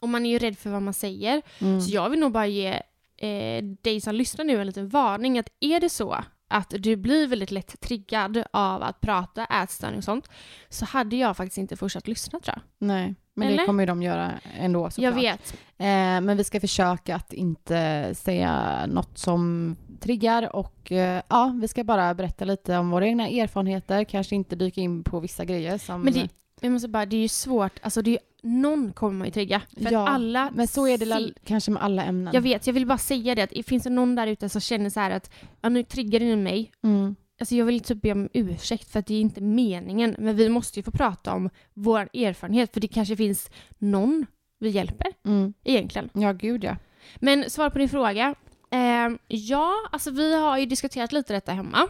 [0.00, 1.42] Och man är ju rädd för vad man säger.
[1.58, 1.80] Mm.
[1.80, 2.82] Så jag vill nog bara ge
[3.16, 7.26] eh, dig som lyssnar nu en liten varning att är det så att du blir
[7.26, 10.28] väldigt lätt triggad av att prata ätstörning och sånt
[10.68, 12.86] så hade jag faktiskt inte fortsatt lyssna tror jag.
[12.88, 13.58] Nej, men Eller?
[13.58, 15.16] det kommer ju de göra ändå Jag såklart.
[15.16, 15.52] vet.
[15.78, 15.86] Eh,
[16.20, 21.84] men vi ska försöka att inte säga något som triggar och eh, ja, vi ska
[21.84, 26.02] bara berätta lite om våra egna erfarenheter, kanske inte dyka in på vissa grejer som...
[26.02, 26.28] Men det,
[26.60, 29.62] jag måste bara, det är ju svårt, alltså det är, någon kommer man ju trigga.
[29.82, 32.34] För Ja, att alla men så är det väl kanske med alla ämnen.
[32.34, 34.90] Jag vet, jag vill bara säga det att finns det någon där ute som känner
[34.90, 36.72] så här att ja, nu triggar ni mig.
[36.84, 37.16] Mm.
[37.40, 40.16] Alltså jag vill typ be om ursäkt för att det är inte meningen.
[40.18, 44.26] Men vi måste ju få prata om vår erfarenhet för det kanske finns någon
[44.58, 45.52] vi hjälper Mm.
[45.64, 46.10] egentligen.
[46.12, 46.76] Ja, gud ja.
[47.16, 48.34] Men svar på din fråga.
[48.72, 51.88] Eh, ja, alltså vi har ju diskuterat lite detta hemma.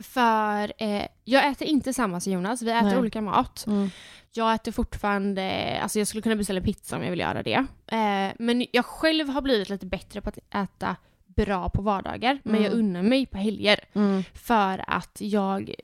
[0.00, 2.98] För eh, jag äter inte samma som Jonas, vi äter Nej.
[2.98, 3.64] olika mat.
[3.66, 3.90] Mm.
[4.32, 7.66] Jag äter fortfarande, alltså jag skulle kunna beställa pizza om jag vill göra det.
[7.86, 12.38] Eh, men jag själv har blivit lite bättre på att äta bra på vardagar.
[12.44, 12.64] Men Mm.
[12.64, 13.80] jag unnar mig på helger.
[13.92, 14.22] Mm.
[14.34, 15.74] För att jag...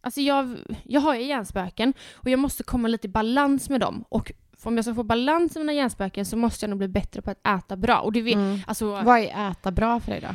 [0.00, 4.04] alltså jag, jag har ju hjärnspöken och jag måste komma lite i balans med dem.
[4.08, 7.22] Och om jag ska få balans med mina hjärnspöken så måste jag nog bli bättre
[7.22, 7.98] på att äta bra.
[8.00, 8.60] Och det vet, Mm.
[8.66, 10.28] alltså, Vad är äta bra för dig då?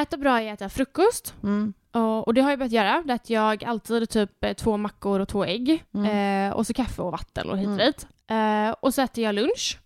[0.00, 1.34] äta bra är att äta frukost.
[1.42, 1.72] Mm.
[1.92, 3.02] Och, och det har jag börjat göra.
[3.06, 5.84] Det att jag alltid typ eh, två mackor och två ägg.
[5.94, 6.50] Mm.
[6.50, 7.86] Eh, och så kaffe och vatten och hit och Mm.
[7.86, 8.06] dit.
[8.26, 9.78] Eh, och så äter jag lunch,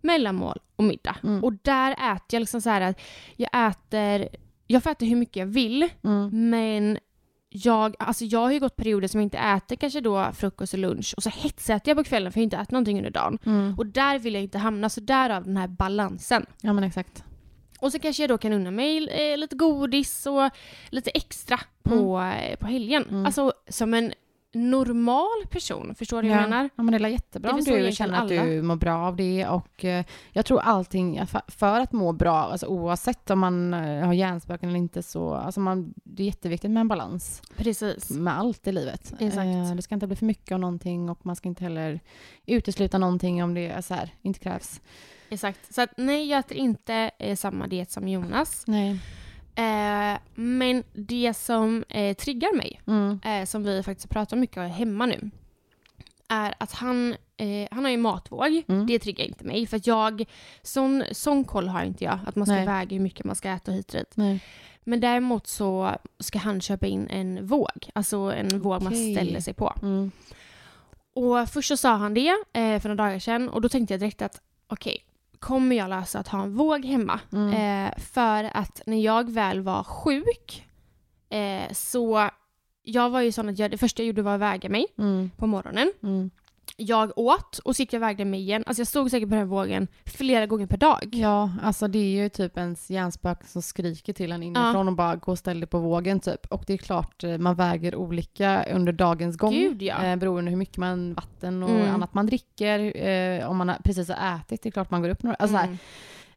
[0.00, 1.16] mellanmål och middag.
[1.22, 1.44] Mm.
[1.44, 3.00] Och där äter jag liksom så här att
[3.36, 4.28] jag äter,
[4.66, 6.50] jag får äta hur mycket jag vill, Mm.
[6.50, 6.98] men
[7.54, 10.78] jag, alltså jag har ju gått perioder som jag inte äter kanske då frukost och
[10.78, 13.38] lunch och så hetsäter jag på kvällen för jag har inte ätit någonting under dagen.
[13.46, 13.74] Mm.
[13.78, 16.46] Och där vill jag inte hamna, så därav den här balansen.
[16.60, 17.24] Ja men exakt.
[17.82, 20.50] Och så kanske jag då kan unna mig eh, lite godis och
[20.90, 23.04] lite extra på, eh, på helgen.
[23.10, 23.26] Mm.
[23.26, 24.12] Alltså som en
[24.54, 26.70] normal person, förstår du vad jag menar?
[26.76, 28.44] Ja men det är jättebra Det om du känner att alla.
[28.44, 32.66] du mår bra av det och eh, jag tror allting, för- att må bra, alltså
[32.66, 36.80] oavsett om man eh, har hjärnspöken eller inte så, alltså man, det är jätteviktigt med
[36.80, 38.10] en balans Precis.
[38.10, 39.12] med allt i livet.
[39.18, 39.46] Exakt.
[39.46, 42.00] Eh, det ska inte bli för mycket av någonting och man ska inte heller
[42.46, 44.80] utesluta någonting om det är så här, inte krävs.
[45.32, 45.74] Exakt.
[45.74, 48.64] Så att nej, jag äter inte eh, samma diet som Jonas.
[48.66, 48.90] Nej.
[49.54, 53.20] Eh, men det som eh, triggar mig, Mm.
[53.24, 55.30] eh, som vi faktiskt pratar mycket om hemma nu,
[56.28, 58.62] är att han, eh, han har ju matvåg.
[58.68, 58.86] Mm.
[58.86, 59.66] Det triggar inte mig.
[59.66, 60.24] För att jag,
[60.62, 62.18] sån, sån koll har inte jag.
[62.26, 62.66] Att man ska Nej.
[62.66, 64.12] väga hur mycket man ska äta och hit och dit.
[64.14, 64.40] Nej.
[64.84, 67.90] Men däremot så ska han köpa in en våg.
[67.94, 69.14] Alltså en våg man Okej.
[69.14, 69.74] ställer sig på.
[69.82, 70.10] Mm.
[71.14, 74.00] Och först så sa han det eh, för några dagar sedan och då tänkte jag
[74.00, 75.04] direkt att okej,
[75.42, 77.20] kommer jag lösa att ha en våg hemma?
[77.32, 77.48] Mm.
[77.88, 80.66] Eh, för att när jag väl var sjuk
[81.30, 82.28] eh, så
[82.82, 85.30] jag var ju sån att jag, det första jag gjorde var att väga mig Mm.
[85.36, 85.92] på morgonen.
[86.02, 86.30] Mm.
[86.76, 88.64] Jag åt och så gick jag vägde mig igen.
[88.66, 91.08] Alltså jag stod säkert på den här vågen flera gånger per dag.
[91.12, 95.16] Ja, alltså det är ju typ ens hjärnspöke som skriker till en inifrån och bara
[95.16, 96.46] gå och ställ dig på vågen typ.
[96.46, 99.52] Och det är klart eh, man väger olika under dagens gång.
[99.52, 100.04] Gud, ja.
[100.04, 101.94] eh, beroende hur mycket man vatten och Mm.
[101.94, 103.06] annat man dricker.
[103.06, 105.34] Eh, om man precis har ätit, det är klart man går upp några.
[105.36, 105.74] Alltså, så här, Mm.
[105.74, 105.78] Eh,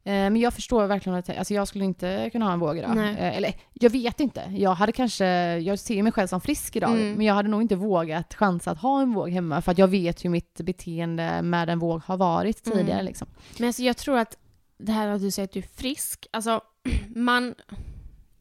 [0.08, 2.96] Men jag förstår verkligen att alltså jag skulle inte kunna ha en våg idag.
[2.96, 3.16] Nej.
[3.20, 4.44] Eh, Eller jag vet inte.
[4.56, 5.26] Jag hade kanske,
[5.58, 7.14] jag ser mig själv som frisk idag, Mm.
[7.14, 9.88] men jag hade nog inte vågat chansa att ha en våg hemma för att jag
[9.88, 12.92] vet hur mitt beteende med en våg har varit tidigare.
[12.94, 13.06] Mm.
[13.06, 13.28] Liksom.
[13.60, 14.38] Men alltså jag tror att
[14.78, 16.62] det här att du säger att du är frisk, alltså
[17.16, 17.56] man...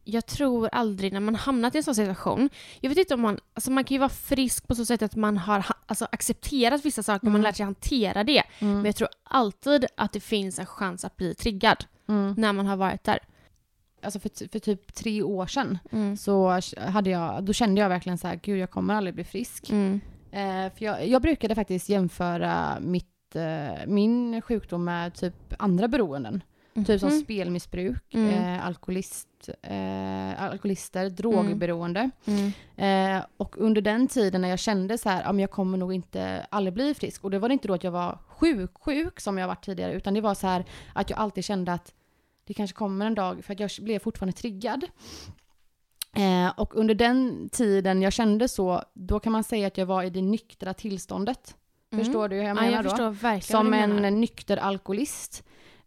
[0.05, 3.38] Jag tror aldrig när man hamnat i en sån situation, jag vet inte om man,
[3.55, 6.85] alltså man kan ju vara frisk på så sätt att man har ha- alltså accepterat
[6.85, 7.43] vissa saker och man Mm.
[7.43, 8.43] lärt sig hantera det.
[8.59, 8.75] Mm.
[8.75, 12.35] Men jag tror alltid att det finns en chans att bli triggad Mm.
[12.38, 13.19] när man har varit där.
[14.03, 16.17] Alltså för, för typ tre år sedan Mm.
[16.17, 19.71] så hade jag, då kände jag verkligen så här, gud jag kommer aldrig bli frisk.
[19.71, 20.01] Mm.
[20.31, 26.43] Eh, för jag, jag brukade faktiskt jämföra mitt, eh, min sjukdom med typ andra beroenden.
[26.87, 27.21] Typ som Mhm.
[27.21, 28.31] spelmissbruk, Mm.
[28.31, 32.11] eh, alkoholist, eh, alkoholister, drogberoende.
[32.24, 32.52] Mm.
[33.16, 35.92] Eh, och under den tiden när jag kände så här, ja men jag kommer nog
[35.92, 37.24] inte aldrig bli frisk.
[37.24, 40.14] Och det var inte då att jag var sjuk, sjuk som jag varit tidigare, utan
[40.14, 41.94] det var så här att jag alltid kände att
[42.44, 44.85] det kanske kommer en dag, för att jag blev fortfarande triggad.
[46.16, 50.02] Eh, och under den tiden jag kände så, då kan man säga att jag var
[50.02, 51.57] i det nyktra tillståndet.
[51.92, 52.04] Mm.
[52.04, 53.40] Förstår du hur jag Ja, menar jag då?
[53.40, 55.44] Som en nykter alkoholist.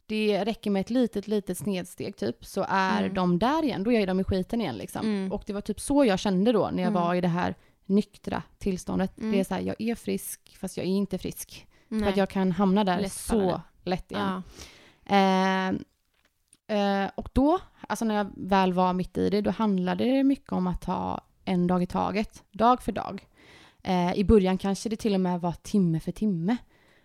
[0.07, 3.13] Det räcker med ett litet, litet snedsteg typ, så är Mm.
[3.13, 3.83] de där igen.
[3.83, 5.05] Då är de i skiten igen liksom.
[5.05, 5.31] Mm.
[5.31, 6.93] Och det var typ så jag kände då när jag Mm.
[6.93, 9.17] var i det här nyktra tillståndet.
[9.17, 9.31] Mm.
[9.31, 11.67] Det är så här, jag är frisk fast jag är inte frisk.
[11.89, 12.09] För Nej.
[12.09, 14.41] att jag kan hamna där Lätt så lätt igen.
[15.05, 15.15] ja.
[15.15, 15.67] Eh,
[17.03, 20.51] eh, och då, alltså när jag väl var mitt i det, då handlade det mycket
[20.51, 23.27] om att ta en dag i taget, dag för dag.
[23.83, 26.57] Eh, I början kanske det till och med var timme för timme.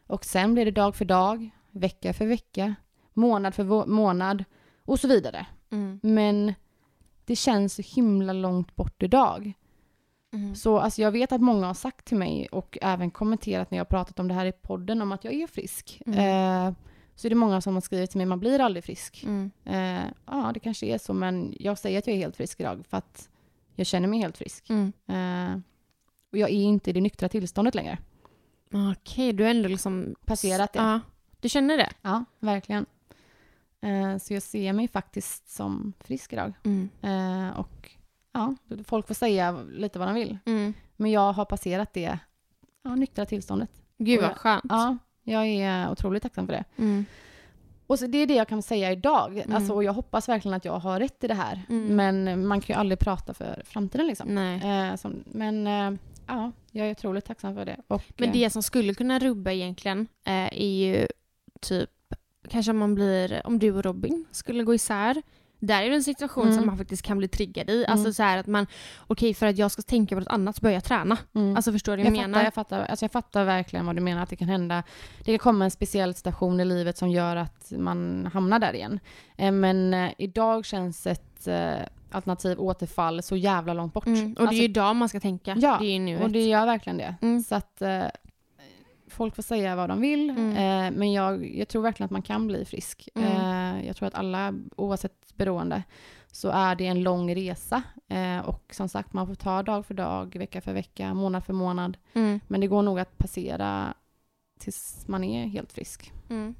[0.07, 2.75] Och sen blev det dag för dag, vecka för vecka,
[3.15, 4.45] månad för månad
[4.85, 5.47] och så vidare.
[5.71, 6.01] Mm.
[6.03, 6.55] Men
[7.25, 9.53] det känns så himla långt bort idag.
[10.33, 10.55] Mm.
[10.55, 13.85] Så alltså, jag vet att många har sagt till mig och även kommenterat när jag
[13.85, 16.03] har pratat om det här i podden om att jag är frisk.
[16.07, 16.19] Mm.
[16.19, 16.75] Eh,
[17.15, 19.25] så är det många som har skrivit till mig, man blir aldrig frisk.
[19.25, 19.51] Mm.
[19.65, 22.85] Eh, ja, det kanske är så, men jag säger att jag är helt frisk idag
[22.89, 23.29] för att
[23.75, 24.71] jag känner mig helt frisk.
[24.71, 24.93] Mm.
[25.07, 25.61] Eh,
[26.33, 27.99] och jag är inte i det nyktra tillståndet längre.
[28.93, 30.15] Okej, du har ändå liksom...
[30.25, 30.79] Passerat det.
[30.79, 31.01] Ja,
[31.41, 31.91] du känner det?
[32.03, 32.87] Ja, verkligen.
[33.83, 36.53] Eh, så jag ser mig faktiskt som frisk idag.
[36.65, 36.89] Mm.
[37.03, 37.91] Eh, och
[38.33, 40.39] ja, folk får säga lite vad de vill.
[40.47, 40.75] Mm.
[40.97, 42.19] Men jag har passerat det
[42.83, 43.71] ja, nyktra tillståndet.
[43.99, 44.65] Gud vad skönt.
[44.69, 46.65] Ja, jag är otroligt tacksam för det.
[46.77, 47.05] Mm.
[47.87, 49.39] Och så det är det jag kan säga idag.
[49.39, 49.57] Mm.
[49.57, 51.63] Alltså, och jag hoppas verkligen att jag har rätt i det här.
[51.69, 51.97] Mm.
[51.97, 54.35] Men man kan ju aldrig prata för framtiden liksom.
[54.35, 54.89] Nej.
[54.91, 57.77] Eh, som, men eh, ja, jag är otroligt tacksam för det.
[57.89, 61.07] Och, Men eh, det som skulle kunna rubba egentligen eh, är ju
[61.61, 61.91] typ
[62.49, 65.23] kanske man blir, om du och Robin skulle gå isär.
[65.59, 66.57] Där är det en situation Mm.
[66.57, 67.85] som man faktiskt kan bli triggad i.
[67.85, 67.93] Mm.
[67.93, 68.67] Alltså så här att man,
[69.07, 71.17] okej för att jag ska tänka på något annat så börjar jag träna.
[71.35, 71.57] Mm.
[71.57, 72.45] Alltså förstår du vad jag, jag, fattar, menar?
[72.45, 74.83] jag, fattar, alltså jag fattar verkligen vad du menar, att det kan hända.
[75.19, 79.01] Det kan komma en speciell situation i livet som gör att man hamnar där igen.
[79.37, 81.73] Eh, Men eh, idag känns ett eh,
[82.11, 84.07] alternativ återfall så jävla långt bort.
[84.07, 84.25] Mm.
[84.25, 85.57] Och det är Alltså, ju idag man ska tänka.
[85.59, 86.23] Ja, det är ju nuet.
[86.23, 87.15] och det gör verkligen det.
[87.23, 87.43] Mm.
[87.43, 88.03] Så att eh,
[89.13, 90.51] folk får säga vad de vill, Mm.
[90.51, 93.09] eh, men jag, jag tror verkligen att man kan bli frisk.
[93.15, 93.29] Mm.
[93.81, 95.83] Eh, jag tror att alla, oavsett beroende,
[96.33, 97.83] så är det en lång resa.
[98.09, 101.53] Eh, och som sagt, man får ta dag för dag, vecka för vecka, månad för
[101.53, 101.97] månad.
[102.15, 102.41] Mm.
[102.49, 103.95] Men det går nog att passera
[104.61, 106.13] tills man är helt frisk.
[106.31, 106.55] Mm.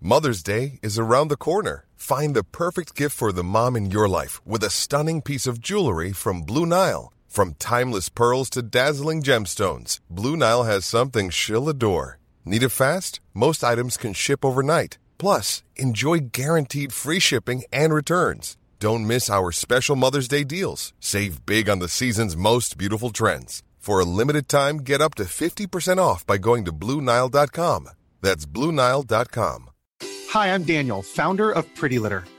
[0.00, 1.84] Mother's Day is around the corner.
[1.96, 5.58] Find the perfect gift for the mom in your life with a stunning piece of
[5.58, 7.12] jewelry from Blue Nile.
[7.32, 12.18] From timeless pearls to dazzling gemstones, Blue Nile has something she'll adore.
[12.44, 13.20] Need it fast?
[13.32, 14.98] Most items can ship overnight.
[15.16, 18.58] Plus, enjoy guaranteed free shipping and returns.
[18.80, 20.92] Don't miss our special Mother's Day deals.
[21.00, 23.62] Save big on the season's most beautiful trends.
[23.78, 27.88] For a limited time, get up to 50% off by going to BlueNile.com.
[28.20, 29.70] That's BlueNile.com.
[30.28, 32.24] Hi, I'm Daniel, founder of Pretty Litter.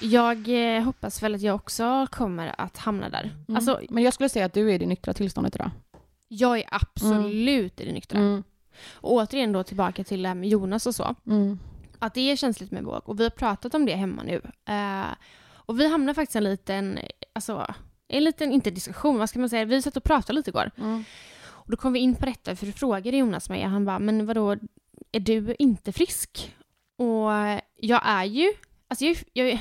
[0.00, 3.22] Jag eh, hoppas väl att jag också kommer att hamna där.
[3.22, 3.56] Mm.
[3.56, 5.70] Alltså, Men jag skulle säga att du är i det nyktra tillståndet idag.
[6.28, 8.18] jag är absolut i det nyktra.
[8.18, 8.42] Mm.
[8.92, 11.14] Och återigen då tillbaka till det här med Jonas och så.
[11.26, 11.58] Mm.
[11.98, 13.02] Att det är känsligt med våg.
[13.04, 14.40] Och vi har pratat om det hemma nu.
[14.74, 15.14] Eh,
[15.54, 16.98] och vi hamnar faktiskt i en liten,
[17.32, 17.74] alltså,
[18.08, 20.70] en liten, inte diskussion, vad ska man säga, vi satt och pratade lite igår.
[20.76, 21.04] Mm.
[21.42, 24.26] Och då kom vi in på detta, för du frågade Jonas mig, han bara, men
[24.26, 24.56] vadå,
[25.12, 26.54] är du inte frisk?
[26.96, 27.30] Och
[27.76, 28.52] jag är ju,
[28.90, 29.60] alltså jag, är- jag är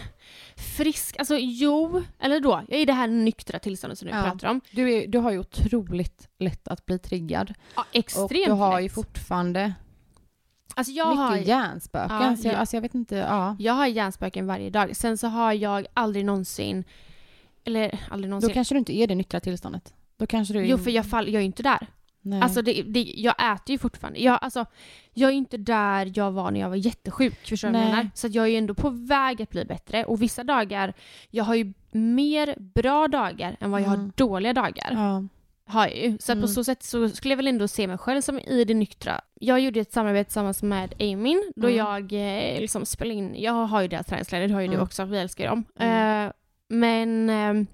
[0.77, 4.23] frisk, alltså jo, eller då, jag är i det här nyktra tillståndet som du Ja.
[4.23, 4.61] pratar om.
[4.71, 7.53] Du, är, du har ju otroligt lätt att bli triggad.
[7.75, 8.95] Ja, extremt och du har ju lätt.
[8.95, 9.73] fortfarande
[10.75, 12.17] alltså jag mycket har, hjärnspöken.
[12.21, 12.57] Ja, så jag, ja.
[12.57, 13.55] alltså jag vet inte, ja.
[13.59, 14.95] jag har hjärnspöken varje dag.
[14.95, 16.83] Sen så har jag aldrig någonsin,
[17.63, 19.93] eller aldrig Då någonsin, kanske du inte är i det nyktra tillståndet.
[20.17, 21.87] Då kanske du jo för jag, fall, jag är ju inte där.
[22.21, 22.41] Nej.
[22.41, 24.19] Alltså det, det, jag äter ju fortfarande.
[24.19, 24.65] Jag, alltså,
[25.13, 27.47] jag är inte där jag var när jag var jättesjuk.
[27.47, 28.09] Förstår du menar?
[28.15, 30.05] Så jag är ju ändå på väg att bli bättre.
[30.05, 30.93] Och vissa dagar,
[31.29, 34.11] jag har ju mer bra dagar än vad jag har Mm.
[34.15, 34.89] dåliga dagar.
[34.91, 35.23] ja.
[35.65, 36.17] Har jag ju.
[36.19, 36.47] Så att på Mm.
[36.47, 39.21] så sätt så skulle jag väl ändå se mig själv som i det nyktra.
[39.39, 41.77] Jag gjorde ett samarbete tillsammans med Amin då Mm.
[41.77, 42.13] jag
[42.53, 44.83] eh, liksom spelade in, jag har ju deras träningskläder, det har ju du Mm.
[44.83, 45.65] också, vi älskar ju dem.
[45.79, 46.25] Mm.
[46.27, 46.31] Eh,
[46.69, 47.67] men eh,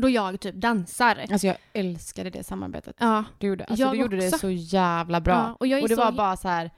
[0.00, 1.24] då jag typ dansar.
[1.32, 2.96] Alltså jag älskade det samarbetet.
[2.98, 3.24] Ja.
[3.38, 5.34] Du gjorde, alltså Jag du gjorde det så jävla bra.
[5.34, 6.70] Ja, och jag och det så- var bara så här.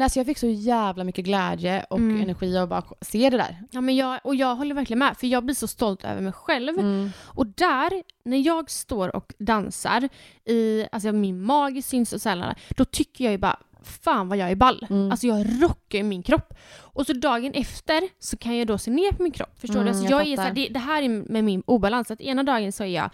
[0.00, 2.20] Alltså jag fick så jävla mycket glädje och Mm.
[2.22, 3.62] energi av att bara se det där.
[3.70, 6.32] Ja, men jag, och jag håller verkligen med, för jag blir så stolt över mig
[6.32, 6.78] själv.
[6.78, 7.10] Mm.
[7.24, 10.08] Och där, när jag står och dansar,
[10.44, 14.50] i, alltså min mage syns och sällan, då tycker jag ju bara fan vad jag
[14.50, 14.86] är ball.
[14.90, 15.10] Mm.
[15.10, 16.54] Alltså jag rockar ju min kropp.
[16.78, 19.60] Och så dagen efter så kan jag då se ner på min kropp.
[19.60, 19.90] Förstår Mm, du?
[19.90, 22.10] Alltså jag jag är så här, det, det här är med min obalans.
[22.10, 23.10] Att ena dagen så är jag,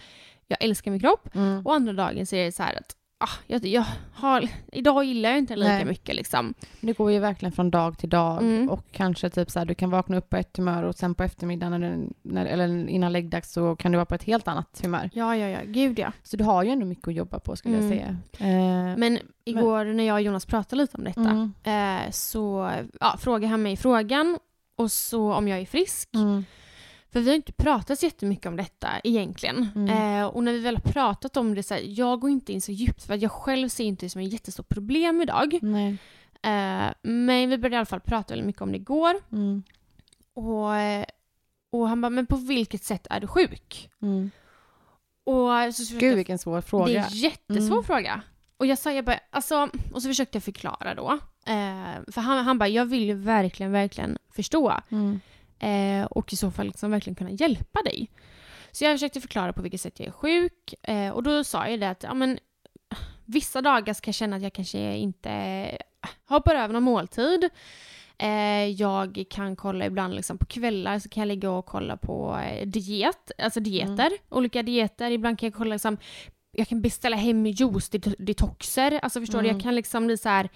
[0.47, 1.65] jag älskar min kropp Mm.
[1.65, 5.29] och andra dagen så är det så här att ah, jag, jag har, idag gillar
[5.29, 5.85] jag inte lika Nej.
[5.85, 6.53] mycket liksom.
[6.81, 8.69] Det går ju verkligen från dag till dag Mm.
[8.69, 11.23] och kanske typ så här, du kan vakna upp på ett humör och sen på
[11.23, 15.09] eftermiddagen när, när, eller innan läggdags så kan du vara på ett helt annat humör.
[15.13, 15.59] Ja, ja, ja.
[15.65, 16.11] Gud ja.
[16.23, 17.89] Så du har ju ändå mycket att jobba på skulle Mm.
[17.89, 18.17] jag säga.
[18.91, 21.53] Eh, Men igår när jag och Jonas pratade lite om detta mm.
[21.63, 24.37] eh, så ja, frågade han mig frågan
[24.77, 26.09] och så om jag är frisk.
[27.17, 29.69] För vi har inte pratat så jättemycket om detta egentligen.
[29.75, 30.19] Mm.
[30.21, 32.61] Eh, och när vi väl har pratat om det så här, jag går inte in
[32.61, 35.59] så djupt för att jag själv ser inte det som ett jättestort problem idag.
[35.61, 35.89] Nej.
[36.41, 39.15] Eh, men vi började i alla fall prata väldigt mycket om det igår.
[39.31, 39.63] Mm.
[40.33, 40.71] Och,
[41.71, 43.89] och han bara, men på vilket sätt är du sjuk?
[44.01, 44.31] Mm.
[45.23, 46.85] Och så försökte Gud jag vilken svår fråga.
[46.85, 47.83] Det är en jättesvår Mm.
[47.83, 48.21] fråga.
[48.57, 51.11] Och jag sa, jag bara, alltså, och så försökte jag förklara då.
[51.45, 54.73] Eh, för han, han bara, jag vill ju verkligen, verkligen förstå.
[54.89, 55.19] Mm.
[55.59, 58.09] Eh, och i så fall liksom verkligen kunna hjälpa dig.
[58.71, 60.73] Så jag försökte förklara på vilket sätt jag är sjuk.
[60.83, 62.39] Eh, och då sa jag det att, ja men,
[63.25, 65.31] vissa dagar ska jag känna att jag kanske inte
[66.29, 67.49] hoppar över någon måltid.
[68.17, 72.37] Eh, jag kan kolla ibland liksom på kvällar så kan jag ligga och kolla på
[72.37, 75.11] eh, diet, alltså dieter, olika dieter.
[75.11, 75.97] Ibland kan jag kolla liksom,
[76.51, 79.55] jag kan beställa hem juice det- detoxer, alltså förstår du, Mm.
[79.57, 80.49] jag kan liksom bli så här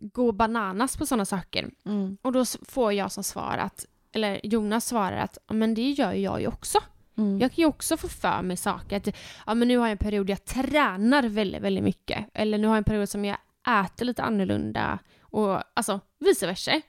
[0.00, 1.70] gå bananas på sådana saker.
[1.86, 2.16] Mm.
[2.22, 6.12] Och då får jag som svar att, eller Jonas svarar att ja, men det gör
[6.12, 6.78] jag ju också.
[7.18, 7.40] Mm.
[7.40, 8.96] Jag kan ju också få för mig saker.
[8.96, 9.08] Att,
[9.46, 12.26] ja, men nu har jag en period jag tränar väldigt, väldigt mycket.
[12.34, 13.36] Eller nu har jag en period som jag
[13.84, 14.98] äter lite annorlunda.
[15.20, 16.80] Och alltså vice versa.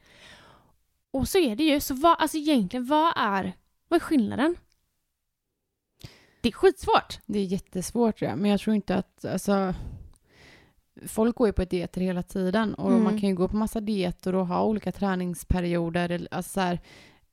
[1.12, 1.80] Och så är det ju.
[1.80, 3.54] Så vad, alltså egentligen, vad är,
[3.88, 4.56] vad är skillnaden?
[6.42, 7.20] Det är skitsvårt.
[7.26, 9.74] Det är jättesvårt det, men jag tror inte att, alltså,
[11.08, 13.04] folk går ju på dieter hela tiden och Mm.
[13.04, 16.10] man kan ju gå på massa dieter och ha olika träningsperioder.
[16.10, 16.80] eller- Alltså så här,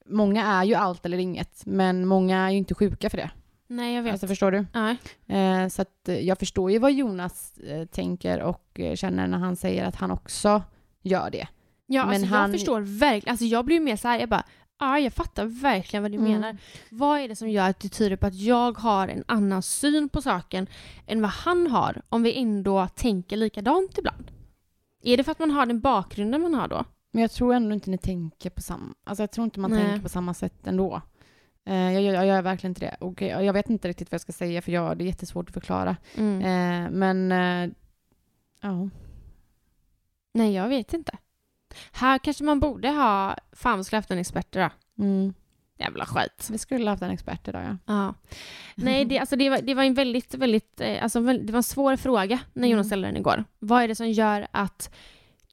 [0.07, 3.31] många är ju allt eller inget, men många är ju inte sjuka för det.
[3.67, 4.13] Nej, jag vet.
[4.13, 4.67] Alltså förstår du?
[4.75, 4.97] Nej.
[5.27, 9.57] Eh, så att eh, jag förstår ju vad Jonas eh, tänker och känner när han
[9.57, 10.63] säger att han också
[11.03, 11.49] gör det.
[11.87, 13.33] Ja, Men alltså, han- jag förstår verkligen.
[13.33, 14.43] Alltså, jag blir ju mer så här, jag bara,
[14.79, 16.33] ja, jag fattar verkligen vad du Mm.
[16.33, 16.57] menar.
[16.91, 20.09] Vad är det som gör att det tyder på att jag har en annan syn
[20.09, 20.67] på saken
[21.07, 24.31] än vad han har, om vi ändå tänker likadant ibland?
[25.03, 26.85] Är det för att man har den bakgrunden man har då?
[27.11, 28.94] Men jag tror ändå inte ni tänker på samma...
[29.05, 29.85] Alltså jag tror inte man Nej.
[29.85, 31.03] tänker på samma sätt ändå.
[31.64, 32.96] Eh, jag, gör- jag gör verkligen inte det.
[33.01, 35.49] Och jag, jag vet inte riktigt vad jag ska säga för jag, det är jättesvårt
[35.49, 35.96] att förklara.
[36.16, 36.40] Mm.
[36.85, 37.33] Eh, men...
[37.33, 37.70] Eh,
[38.61, 38.88] ja.
[40.35, 41.12] Nej, jag vet inte.
[41.92, 44.68] Här kanske man borde ha, fan vi skulle haft en expert då.
[44.99, 45.35] Mm.
[45.79, 46.49] Jävla skit.
[46.51, 47.77] Vi skulle haft en expert idag ja.
[47.87, 48.14] Ja.
[48.75, 51.62] Nej, det, alltså det, var, det var en väldigt, väldigt, eh, alltså det var en
[51.62, 52.88] svår fråga när Jonas Mm.
[52.88, 53.44] ställde den igår.
[53.59, 54.94] Vad är det som gör att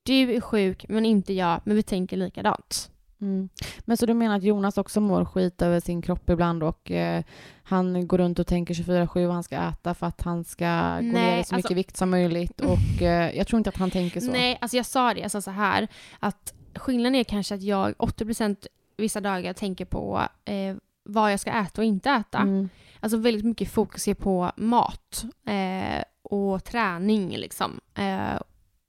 [0.07, 2.91] du är sjuk men inte jag, men vi tänker likadant?
[3.21, 3.49] Mm.
[3.79, 7.23] Men så du menar att Jonas också mår skit över sin kropp ibland och eh,
[7.63, 10.65] han går runt och tänker 24-7 vad han ska äta för att han ska
[10.95, 13.69] gå Nej, ner i så alltså- mycket vikt som möjligt och eh, jag tror inte
[13.69, 14.31] att han tänker så.
[14.31, 15.87] Nej, alltså jag sa det, jag sa så här,
[16.19, 18.67] att skillnaden är kanske att jag 80%
[18.97, 22.37] vissa dagar tänker på eh, vad jag ska äta och inte äta.
[22.37, 22.69] Mm.
[22.99, 27.79] Alltså väldigt mycket fokus är på mat eh, och träning liksom.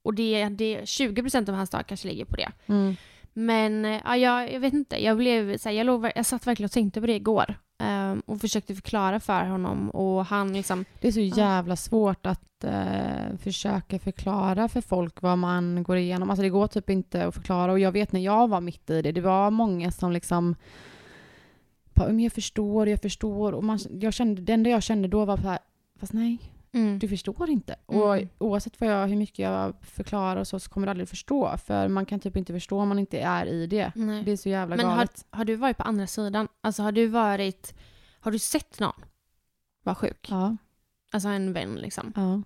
[0.09, 2.49] Och det, det 20% av hans dag kanske ligger på det.
[2.67, 2.97] Mm.
[3.33, 6.65] Men ja, jag, jag vet inte, jag blev så här, jag, ver- jag satt verkligen
[6.67, 7.55] och tänkte på det igår.
[7.83, 12.65] eh, och försökte förklara för honom och han liksom, Det är så jävla svårt att
[12.65, 16.31] eh, försöka förklara för folk vad man går igenom.
[16.31, 19.03] Alltså det går typ inte att förklara och jag vet när jag var mitt i
[19.03, 20.55] det, det var många som liksom
[21.95, 25.25] bara, "Men jag förstår, jag förstår och man, jag kände, det enda jag kände då
[25.25, 25.59] var så här,
[26.01, 26.39] fast nej,
[26.73, 27.77] mm, du förstår inte.
[27.87, 28.29] Och Mm.
[28.39, 31.57] oavsett vad jag, hur mycket jag förklarar och så, så kommer du aldrig förstå.
[31.57, 33.93] För man kan typ inte förstå om man inte är i det.
[33.95, 34.23] nej.
[34.25, 35.27] Det är så jävla Men har, galet.
[35.31, 36.49] har du varit på andra sidan?
[36.61, 37.75] Alltså har du varit,
[38.21, 39.05] har du sett någon
[39.83, 40.27] vara sjuk?
[40.31, 40.57] Ja,
[41.13, 42.13] Alltså en vän liksom.
[42.17, 42.43] ja.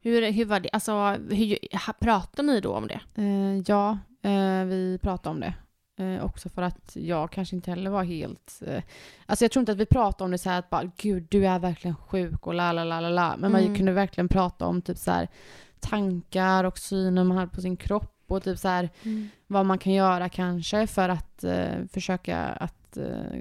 [0.00, 0.92] Hur, hur var det, alltså
[1.30, 1.58] hur,
[2.00, 3.00] pratar ni då om det?
[3.14, 5.54] Eh, ja, eh, vi pratade om det.
[5.98, 8.62] Eh, också för att jag kanske inte heller var helt...
[8.66, 8.82] Eh,
[9.26, 11.46] alltså jag tror inte att vi pratade om det så här att bara gud du
[11.46, 13.36] är verkligen sjuk och la la la la la.
[13.38, 13.72] Men Mm.
[13.72, 15.28] vi kunde verkligen prata om typ så här
[15.80, 18.88] tankar och synen man hade på sin kropp och typ så här
[19.46, 23.40] vad man kan göra kanske för att eh, försöka att eh,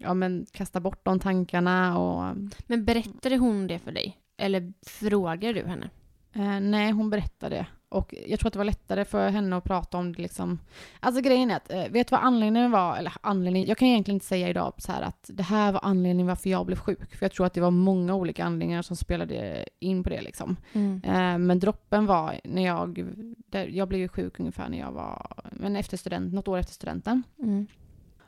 [0.00, 4.16] ja, men kasta bort de tankarna och Men berättade hon det för dig?
[4.38, 5.90] Eller frågade du henne?
[6.32, 7.66] Eh, nej, hon berättade det.
[7.88, 10.58] Och jag tror att det var lättare för henne att prata om det liksom.
[11.00, 12.96] Alltså grejen är att, eh, vet du vad anledningen var?
[12.96, 16.26] Eller anledningen, jag kan egentligen inte säga idag så här att det här var anledningen
[16.26, 17.16] varför jag blev sjuk.
[17.16, 20.56] För jag tror att det var många olika anledningar som spelade in på det liksom.
[21.04, 25.36] Eh, men droppen var när jag, där, jag blev ju sjuk ungefär när jag var,
[25.52, 27.22] men efter student, något år efter studenten.
[27.38, 27.66] Mm.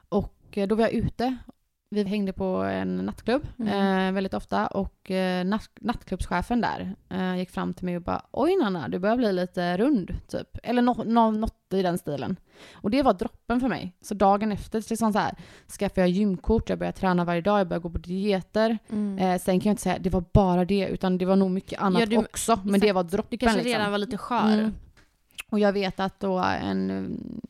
[0.09, 1.37] Och eh, då var jag ute.
[1.91, 4.07] Vi hängde på en nattklubb Mm.
[4.09, 8.23] eh, väldigt ofta och eh, natt, nattklubbschefen där eh, gick fram till mig och bara
[8.31, 10.49] oj Nanna, du börjar bli lite rund typ.
[10.63, 12.37] Eller nå, nå, något i den stilen.
[12.73, 13.93] Och det var droppen för mig.
[14.01, 15.35] Så dagen efter liksom så här,
[15.79, 18.79] skaffade jag gymkort, jag började träna varje dag, jag började gå på dieter.
[18.91, 19.19] Mm.
[19.19, 21.81] Eh, sen kan jag inte säga det var bara det, utan det var nog mycket
[21.81, 22.61] annat Ja, du- också.
[22.65, 22.95] Men det exakt.
[22.95, 23.79] var droppen Du kanske liksom.
[23.79, 24.53] redan var lite skör.
[24.59, 24.75] Mm.
[25.51, 27.41] Och jag vet att då en,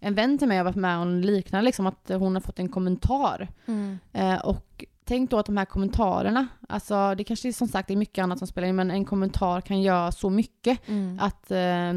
[0.00, 2.68] en vän till mig har varit med om liknande, liksom att hon har fått en
[2.68, 3.48] kommentar.
[3.66, 3.98] Mm.
[4.12, 7.94] Eh, och tänk då att de här kommentarerna, alltså det kanske är som sagt det
[7.94, 11.18] är mycket annat som spelar in, men en kommentar kan göra så mycket Mm.
[11.20, 11.92] att, eh,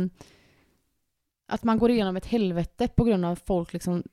[1.47, 4.03] att man går igenom ett helvete på grund av att folk liksom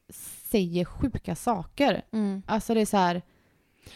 [0.44, 2.03] säger sjuka saker.
[2.12, 2.42] Mm.
[2.46, 3.22] Alltså det är så här,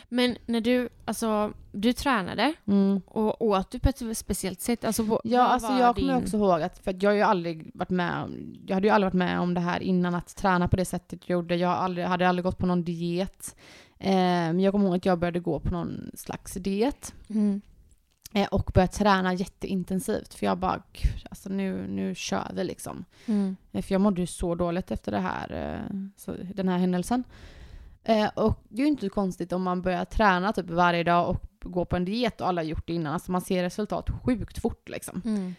[0.09, 3.01] Men när du, alltså, du tränade mm.
[3.07, 4.85] och åt du på ett speciellt sätt?
[4.85, 7.23] Alltså, vad Ja, alltså jag kommer din- också ihåg att, för att jag har ju
[7.23, 10.37] aldrig varit med om, jag hade ju aldrig varit med om det här innan att
[10.37, 11.57] träna på det sättet jag gjorde.
[11.57, 13.57] Jag aldrig, hade aldrig gått på någon diet.
[13.99, 17.15] Eh, men jag kommer ihåg att jag började gå på någon slags diet.
[17.29, 17.61] Mm.
[18.35, 20.35] Eh, och började träna jätteintensivt.
[20.35, 23.05] För jag bara, gud, alltså nu, nu kör vi liksom.
[23.27, 23.57] Mm.
[23.73, 27.25] Eh, För jag mådde ju så dåligt efter det här, eh, så, den här händelsen.
[28.05, 31.43] Eh, och det är ju inte konstigt om man börjar träna typ varje dag och
[31.65, 33.13] gå på en diet och alla har gjort det innan.
[33.13, 35.23] Alltså man ser resultat sjukt fort liksom.
[35.25, 35.55] Mm.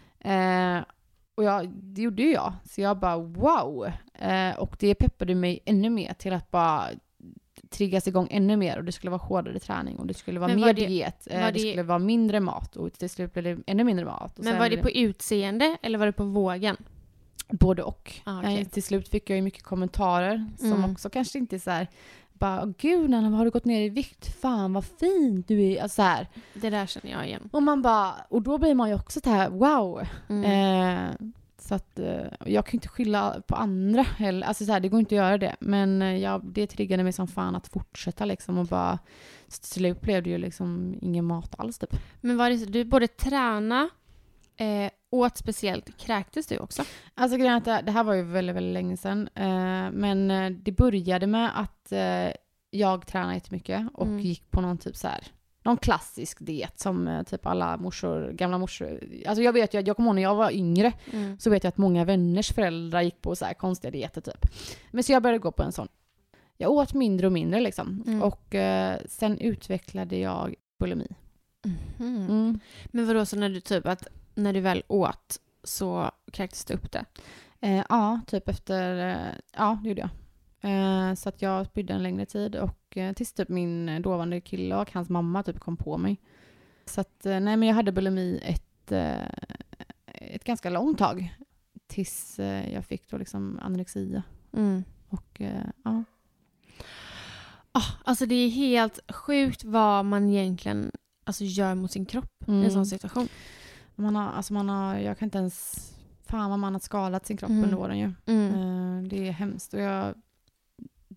[0.77, 0.83] Eh,
[1.35, 2.53] och jag, det gjorde ju jag.
[2.69, 3.91] Så jag bara wow.
[4.13, 6.83] Eh, och det peppade mig ännu mer till att bara
[7.69, 10.73] triggas igång ännu mer och det skulle vara hårdare träning och det skulle vara mer
[10.73, 11.27] det- diet.
[11.31, 11.51] Eh, det...
[11.51, 14.37] det- skulle vara mindre mat och till slut blev det ännu mindre mat.
[14.37, 16.77] Men var det på utseende eller var det på vågen?
[17.49, 18.13] Både och.
[18.23, 18.61] Ah, okej.
[18.61, 20.91] Eh, till slut fick jag ju mycket kommentarer som Mm.
[20.91, 21.87] också kanske inte är så här
[22.39, 24.41] bara, "Åh, gud Nanna, har du gått ner i vikt?
[24.41, 25.81] Fan vad fin du är.
[25.81, 26.27] Alltså, så här.
[26.53, 27.49] Det där känner jag igen.
[27.51, 30.01] Och man bara, och då blir man ju också så här, wow.
[30.29, 30.43] Mm.
[31.09, 31.15] Eh,
[31.57, 34.47] så att eh, jag kan inte skylla på andra heller.
[34.47, 35.55] Alltså så här, det går inte att göra det.
[35.59, 38.99] Men eh, jag, det triggade mig som fan att fortsätta liksom och bara
[39.47, 41.95] till slut blev det ju liksom ingen mat alls typ.
[42.21, 43.89] Men var det så, du både träna,
[44.57, 46.83] eh, åt speciellt, kräktes du också?
[47.15, 49.29] Alltså grejen att det, det här var ju väldigt, väldigt länge sedan.
[49.35, 52.31] Eh, men eh, det började med att eh,
[52.71, 54.19] jag tränade jättemycket och Mm.
[54.19, 55.23] gick på någon typ så här
[55.65, 59.03] någon klassisk diet som eh, typ alla morsor, gamla morsor.
[59.27, 61.39] Alltså jag vet ju att jag kommer ihåg när jag var yngre Mm.
[61.39, 64.45] så vet jag att många vänners föräldrar gick på så här konstiga dieter typ.
[64.91, 65.87] Men så jag började gå på en sån.
[66.57, 68.03] Jag åt mindre och mindre liksom.
[68.07, 68.23] Mm.
[68.23, 71.07] Och eh, sen utvecklade jag bulimi.
[71.65, 72.27] Mhm.
[72.29, 72.59] Mm.
[72.85, 76.91] Men vadå, så när du typ att när du väl åt så kräktes du upp
[76.91, 77.05] det?
[77.61, 80.09] Eh, ja, typ efter, eh, ja det gjorde jag.
[80.71, 84.75] Eh, så att jag spydde en längre tid och eh, tills typ min dåvarande kille
[84.75, 86.17] och hans mamma typ kom på mig.
[86.85, 89.27] Så att, eh, nej men jag hade bulimi ett, eh,
[90.05, 91.35] ett ganska långt tag.
[91.87, 94.23] Tills eh, jag fick då liksom anorexia.
[94.53, 94.83] Mm.
[95.09, 96.03] Och eh, ja.
[97.71, 100.91] Ah, alltså det är helt sjukt vad man egentligen
[101.23, 102.71] alltså, gör mot sin kropp i en Mm.
[102.71, 103.27] sån situation.
[103.95, 105.75] Man har, alltså man har, jag kan inte ens,
[106.27, 107.63] fan vad man har skalat sin kropp Mm.
[107.63, 108.11] under åren ju.
[108.25, 108.53] Mm.
[108.53, 110.13] Eh, det är hemskt och jag,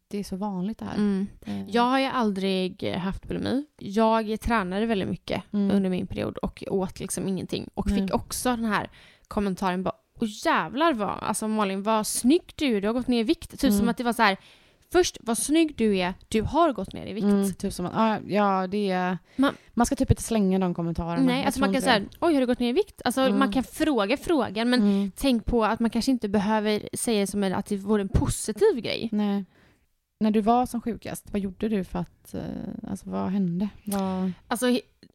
[0.09, 0.95] det är så vanligt det här.
[0.97, 1.27] Mm.
[1.47, 3.67] Eh, Jag har ju aldrig haft bulimi.
[3.79, 5.77] Jag tränade väldigt mycket Mm.
[5.77, 7.69] under min period och åt liksom ingenting.
[7.75, 8.91] Och fick också den här
[9.29, 13.21] kommentaren bara Åh jävlar vad, alltså Malin vad snygg du är, du har gått ner
[13.21, 13.51] i vikt.
[13.51, 13.79] Typ Mm.
[13.79, 14.37] som att det var så här.
[14.97, 17.25] Först, vad snygg du är, du har gått ner i vikt.
[17.25, 20.75] Mm, typ som att, ja, ja det är, Man- man, ska typ inte slänga de
[20.75, 21.23] kommentarerna.
[21.27, 23.03] Nej, alltså man kan säga oj har du gått ner i vikt?
[23.05, 23.39] Alltså Mm.
[23.39, 24.81] man kan fråga frågan men.
[24.81, 28.77] Mm, tänk på att man kanske inte behöver säga som att det vore en positiv
[28.81, 29.09] grej.
[29.13, 29.45] nej.
[30.21, 32.41] När du var som sjukast, vad gjorde du för att, eh,
[32.91, 33.69] alltså vad hände?
[33.85, 34.67] Vad, Alltså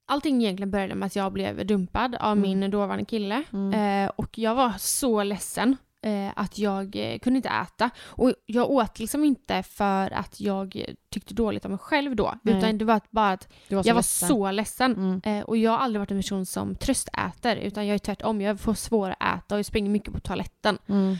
[0.05, 2.41] allting egentligen började med att jag blev dumpad av Mm.
[2.59, 3.43] min dåvarande kille.
[3.53, 3.73] mm,
[4.05, 7.89] Eh, och jag var så ledsen eh, att jag eh, kunde inte äta.
[7.99, 12.33] Och jag åt liksom inte för att jag tyckte dåligt om mig själv då.
[12.43, 12.57] Nej.
[12.57, 14.27] Utan det var bara att var jag var ledsen.
[14.29, 14.91] så ledsen.
[14.95, 17.55] Mm, Eh, och jag har aldrig varit en person som tröstäter.
[17.55, 18.41] Utan jag är tvärtom.
[18.41, 20.77] Jag får svårt att äta och jag springer mycket på toaletten.
[20.87, 21.17] mm,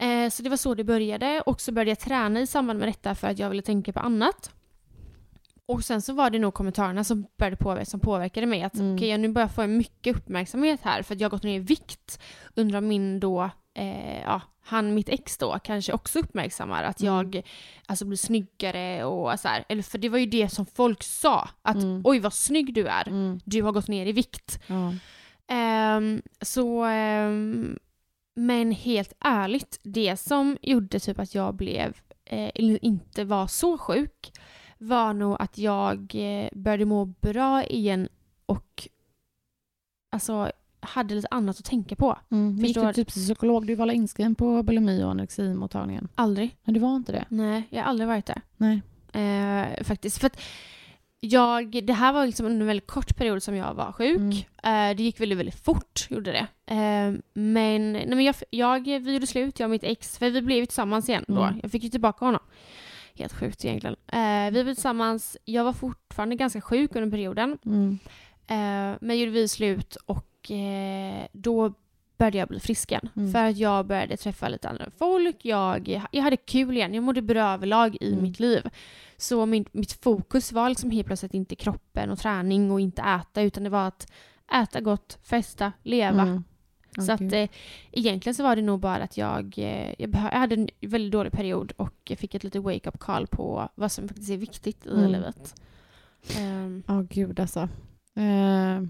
[0.00, 1.40] Eh, så det var så det började.
[1.46, 4.00] Och så började jag träna i samband med detta för att jag ville tänka på
[4.00, 4.50] annat.
[5.66, 8.62] Och sen så var det nog kommentarerna som började påverka, som påverkade mig.
[8.62, 8.94] Att Mm.
[8.96, 11.58] okej, nu börjar jag få mycket uppmärksamhet här för att jag har gått ner i
[11.58, 12.20] vikt.
[12.56, 17.14] Undrar om min då, eh, ja, han, mitt ex då, kanske också uppmärksammar att Mm.
[17.14, 17.42] jag
[17.86, 19.64] alltså blir snyggare och så här.
[19.68, 21.48] Eller för det var ju det som folk sa.
[21.62, 22.00] Att Mm.
[22.04, 23.08] oj vad snygg du är.
[23.08, 24.60] mm, Du har gått ner i vikt.
[25.46, 27.78] Ehm, så, ehm,
[28.34, 33.78] men helt ärligt, det som gjorde typ att jag blev, eh, eller inte var så
[33.78, 34.32] sjuk,
[34.78, 38.08] var nog att jag eh, började må bra igen
[38.46, 38.88] och
[40.10, 40.52] alltså
[40.88, 42.18] hade lite annat att tänka på.
[42.30, 42.56] Mm.
[42.56, 43.66] Gick du typ psykolog?
[43.66, 46.08] Du var alla inskriven på bulimi och anoreximottagningen?
[46.14, 46.56] Aldrig.
[46.64, 47.24] Men du var inte det?
[47.28, 48.42] Nej, jag har aldrig varit där.
[48.56, 48.82] Nej.
[49.12, 50.18] Eh, faktiskt.
[50.18, 50.40] För att
[51.20, 54.16] jag, det här var liksom under en väldigt kort period som jag var sjuk.
[54.16, 54.90] Mm.
[54.90, 56.74] Eh, det gick väldigt, väldigt fort, gjorde det.
[56.74, 60.42] Eh, men nej, men jag, jag, vi gjorde slut, jag och mitt ex, för vi
[60.42, 61.42] blev tillsammans igen då.
[61.42, 61.60] Mm.
[61.62, 62.40] Jag fick ju tillbaka honom.
[63.14, 63.96] Helt sjukt egentligen.
[64.06, 67.58] Eh, vi var tillsammans, jag var fortfarande ganska sjuk under perioden.
[67.66, 67.98] Mm.
[68.46, 71.72] Eh, men gjorde vi slut och eh, då
[72.18, 73.08] började jag bli frisk igen.
[73.16, 73.32] Mm.
[73.32, 77.22] För att jag började träffa lite andra folk, jag, jag hade kul igen, jag mådde
[77.22, 78.22] bra överlag i Mm.
[78.22, 78.62] mitt liv.
[79.16, 83.42] Så min, mitt fokus var liksom helt plötsligt inte kroppen och träning och inte äta
[83.42, 84.12] utan det var att
[84.62, 86.22] äta gott, festa, leva.
[86.22, 86.44] Mm.
[86.96, 87.48] Så Åh, att eh,
[87.92, 91.32] egentligen så var det nog bara att jag, eh, jag, jag hade en väldigt dålig
[91.32, 94.90] period och jag fick ett lite wake-up call på vad som faktiskt är viktigt i
[94.90, 95.10] Mm.
[95.12, 95.54] livet.
[96.38, 97.60] Ehm, Ja, gud alltså.
[98.14, 98.82] Eh,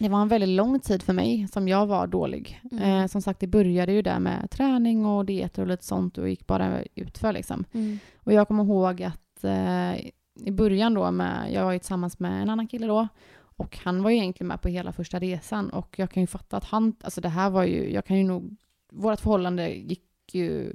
[0.00, 2.60] det var en väldigt lång tid för mig som jag var dålig.
[2.72, 2.84] Mm.
[2.84, 6.28] Eh, som sagt, det började ju där med träning och dieter och lite sånt och
[6.28, 7.64] gick bara utför liksom.
[7.72, 7.98] mm.
[8.16, 9.96] Och jag kommer ihåg att eh,
[10.44, 13.08] i början då med, jag var ju tillsammans med en annan kille då
[13.40, 16.56] och han var ju egentligen med på hela första resan och jag kan ju fatta
[16.56, 18.56] att han, alltså det här var ju, jag kan ju nog,
[18.92, 20.72] vårt förhållande gick ju,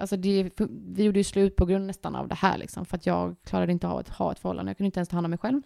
[0.00, 3.06] alltså det, vi gjorde ju slut på grund nästan av det här liksom för att
[3.06, 5.30] jag klarade inte av att ha ett förhållande, jag kunde inte ens ta hand om
[5.30, 5.62] mig själv.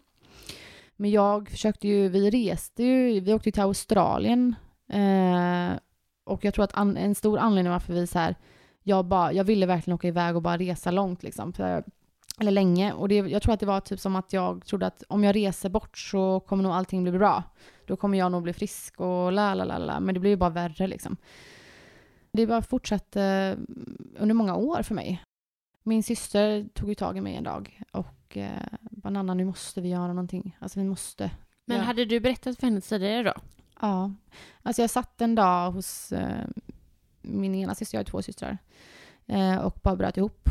[1.01, 4.55] Men jag försökte ju, vi reste ju, vi åkte ju till Australien
[4.93, 5.79] eh,
[6.25, 8.35] och jag tror att an, en stor anledning varför vi så här,
[8.83, 11.53] jag, bara, jag ville verkligen åka iväg och bara resa långt liksom.
[11.53, 11.85] För,
[12.41, 12.93] eller länge.
[12.93, 15.37] Och det, jag tror att det var typ som att jag trodde att om jag
[15.37, 17.43] reser bort så kommer nog allting bli bra.
[17.87, 20.01] Då kommer jag nog bli frisk och la la la la.
[20.01, 21.17] Men det blir ju bara värre liksom.
[22.33, 25.23] Det bara fortsatte mm, under många år för mig.
[25.83, 28.63] Min syster tog ju tag i mig en dag och eh,
[29.09, 30.57] bara Nanna, nu måste vi göra någonting.
[30.61, 31.31] Alltså vi måste.
[31.67, 31.83] Men Ja.
[31.83, 33.35] hade du berättat för henne tidigare då?
[33.81, 34.13] Ja.
[34.63, 36.47] Alltså jag satt en dag hos eh,
[37.23, 38.59] min ena syster, jag har två systrar,
[39.27, 40.49] eh, och bara bröt ihop.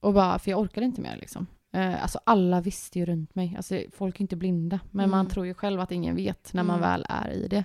[0.00, 1.46] Och bara, för jag orkade inte mer liksom.
[1.72, 3.54] Eh, alltså alla visste ju runt mig.
[3.56, 4.80] Alltså folk är inte blinda.
[4.90, 5.30] Men man Mm.
[5.32, 6.90] tror ju själv att ingen vet när man Mm.
[6.90, 7.64] väl är i det.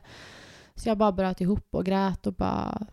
[0.75, 2.87] Så jag bara bröt ihop och grät och bara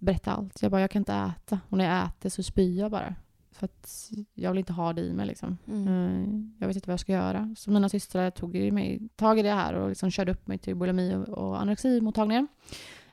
[0.00, 0.62] berättade allt.
[0.62, 1.60] Jag bara, jag kan inte äta.
[1.68, 3.14] Och när jag äter så spyr jag bara.
[3.56, 5.58] För att jag vill inte ha det i mig liksom.
[5.68, 5.88] Mm.
[5.88, 7.54] Eh, Jag vet inte vad jag ska göra.
[7.58, 10.58] Så mina systrar tog ju mig, tag i det här och liksom körde upp mig
[10.58, 12.48] till bulimi och, och anoreximottagningen.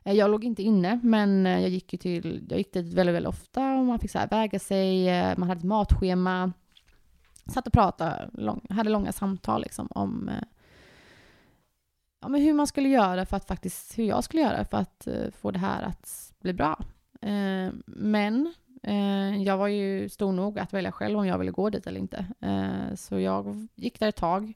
[0.04, 3.16] Eh, Jag låg inte inne, men eh, jag gick ju till, jag gick dit väldigt,
[3.16, 6.54] väldigt ofta och man fick så här väga sig, man hade ett matschema.
[7.54, 10.32] Satt och pratade, lång, hade långa samtal liksom om
[12.22, 15.08] ja, men hur man skulle göra för att faktiskt, hur jag skulle göra för att
[15.41, 16.84] få det här att bli bra.
[17.86, 21.88] Men Eh, jag var ju stor nog att välja själv om jag ville gå dit
[21.88, 22.25] eller inte.
[22.41, 24.53] Eh, Så jag gick där ett tag.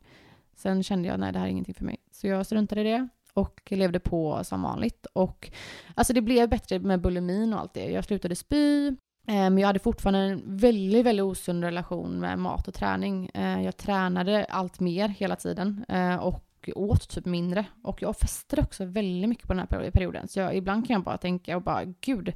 [0.56, 1.98] Sen kände jag, nej det här är ingenting för mig.
[2.12, 5.06] Så jag struntade i det och levde på som vanligt.
[5.14, 5.52] Och
[5.96, 7.92] alltså det blev bättre med bulimin och allt det.
[7.92, 8.88] Jag slutade spy.
[8.88, 8.94] Eh,
[9.28, 13.30] men jag hade fortfarande en väldigt, väldigt osund relation med mat och träning.
[13.34, 15.86] Eh, jag tränade allt mer hela tiden
[16.20, 16.44] och
[16.76, 17.66] åt typ mindre.
[17.84, 20.28] Och jag festade också väldigt mycket på den här perioden.
[20.28, 22.34] Så jag, ibland kan jag bara tänka och bara, gud,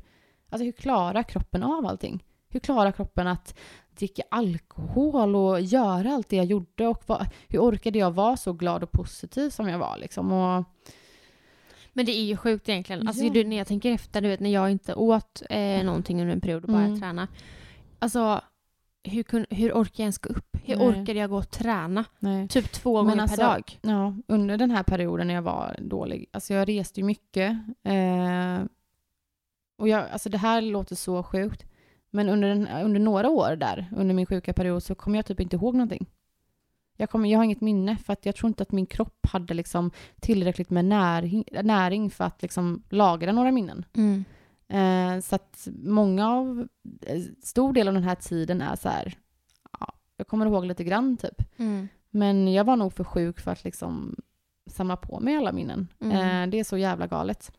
[0.52, 2.24] alltså hur klarar kroppen av allting?
[2.50, 3.58] Hur klarar kroppen att
[3.96, 6.88] dricka alkohol och göra allt det jag gjorde?
[6.88, 9.98] Och vad, hur orkade jag vara så glad och positiv som jag var?
[9.98, 10.32] Liksom?
[10.32, 10.64] Och,
[11.94, 13.08] Men det är ju sjukt egentligen.
[13.08, 13.34] Alltså, Ja.
[13.34, 16.42] du, när jag tänker efter, du vet när jag inte åt eh, någonting under en
[16.42, 17.00] period och bara Mm.
[17.00, 17.28] träna.
[18.00, 18.42] Alltså,
[19.04, 20.58] hur, kun, hur orkar jag ens gå upp?
[20.64, 20.88] Hur Nej.
[20.88, 22.06] orkade jag gå och träna?
[22.20, 22.48] nej.
[22.48, 23.80] Typ två Men gånger alltså- per dag.
[23.82, 27.52] Ja, under den här perioden när jag var dålig, alltså jag reste ju mycket.
[27.84, 28.60] Eh,
[29.82, 31.66] och jag, alltså det här låter så sjukt,
[32.10, 35.40] men under, den, under några år där, under min sjuka period, så kommer jag typ
[35.40, 36.06] inte ihåg någonting.
[36.98, 39.54] Jag, kommer, jag har inget minne, för att jag tror inte att min kropp hade
[39.54, 43.86] liksom tillräckligt med näring, näring för att liksom lagra några minnen.
[43.94, 44.24] Mm.
[44.68, 46.68] Eh, så att många av,
[47.02, 49.18] eh, stor del av den här tiden är så här,
[49.80, 51.60] ja, jag kommer ihåg lite grann typ.
[51.60, 51.88] Mm.
[52.10, 54.16] Men jag var nog för sjuk för att liksom
[54.70, 55.88] samla på mig alla minnen.
[56.00, 56.18] Mm.
[56.18, 57.52] Eh, det är så jävla galet.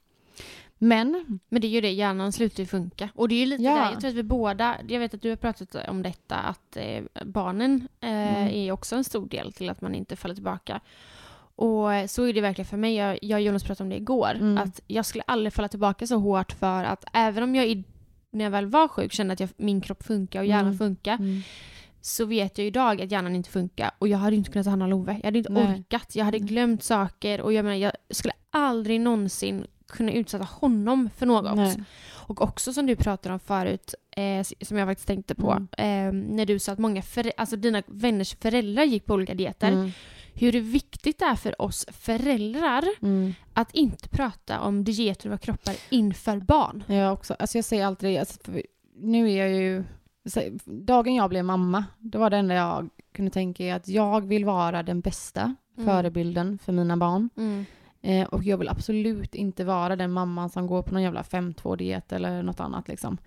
[0.85, 3.09] Men, Men det är ju det, hjärnan slutar ju funka.
[3.15, 3.75] Och det är ju lite Ja.
[3.75, 6.77] där, jag tror att vi båda, jag vet att du har pratat om detta, att
[6.77, 8.09] eh, barnen eh,
[8.43, 8.49] Mm.
[8.49, 10.81] är också en stor del till att man inte faller tillbaka.
[11.57, 13.97] Och eh, så är det verkligen för mig, jag, jag och Jonas pratade om det
[13.97, 14.59] igår, Mm.
[14.59, 17.85] att jag skulle aldrig falla tillbaka så hårt för att även om jag i,
[18.31, 20.79] när jag väl var sjuk kände att jag, min kropp funkar och hjärnan Mm.
[20.79, 21.19] funkar,
[22.01, 24.83] så vet jag idag att hjärnan inte funkar och jag hade inte kunnat ta hand
[24.83, 25.13] om Love.
[25.13, 25.65] Jag hade inte Nej.
[25.81, 26.49] orkat, jag hade Nej.
[26.49, 31.57] glömt saker och jag menar, jag skulle aldrig någonsin kunna utsätta honom för något.
[31.57, 31.83] nej.
[32.29, 36.19] Och också som du pratade om förut, eh, som jag faktiskt tänkte på, Mm.
[36.19, 37.03] eh, när du sa att många
[37.37, 39.73] alltså dina vänners föräldrar gick på olika dieter.
[39.73, 39.91] Mm.
[40.35, 43.35] Hur viktigt det är för oss föräldrar Mm.
[43.55, 46.85] att inte prata om dieter och kroppar inför barn.
[46.87, 48.39] Jag också, alltså jag säger alltid det, alltså
[48.97, 49.85] nu är jag ju,
[50.65, 54.45] dagen jag blev mamma, det var det enda jag kunde tänka är att jag vill
[54.45, 55.87] vara den bästa Mm.
[55.89, 57.29] förebilden för mina barn.
[58.03, 62.13] Eh, och jag vill absolut inte vara den mamman som går på någon jävla 5-2-diet
[62.13, 63.19] eller något annat liksom.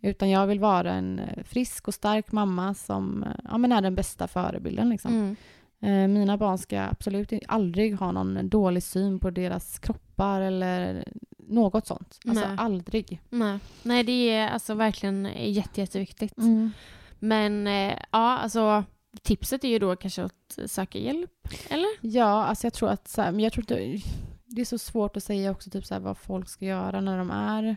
[0.00, 3.80] Utan jag vill vara en eh, frisk och stark mamma som eh, ja, men är
[3.80, 5.12] den bästa förebilden liksom.
[5.12, 5.36] Mm.
[5.82, 11.04] Eh, mina barn ska absolut aldrig ha någon dålig syn på deras kroppar eller
[11.48, 12.18] något sånt.
[12.28, 12.56] Alltså Nej.
[12.58, 13.20] aldrig.
[13.28, 13.58] Nej.
[13.82, 16.38] Nej, det är alltså verkligen jätte, jätteviktigt.
[16.38, 16.70] Mm.
[17.18, 18.84] Men eh, ja, alltså
[19.22, 21.88] tipset är ju då kanske att söka hjälp, eller?
[22.00, 24.08] Ja, alltså jag tror att så här, men jag tror inte,
[24.46, 27.18] det är så svårt att säga också typ så här, vad folk ska göra när
[27.18, 27.76] de är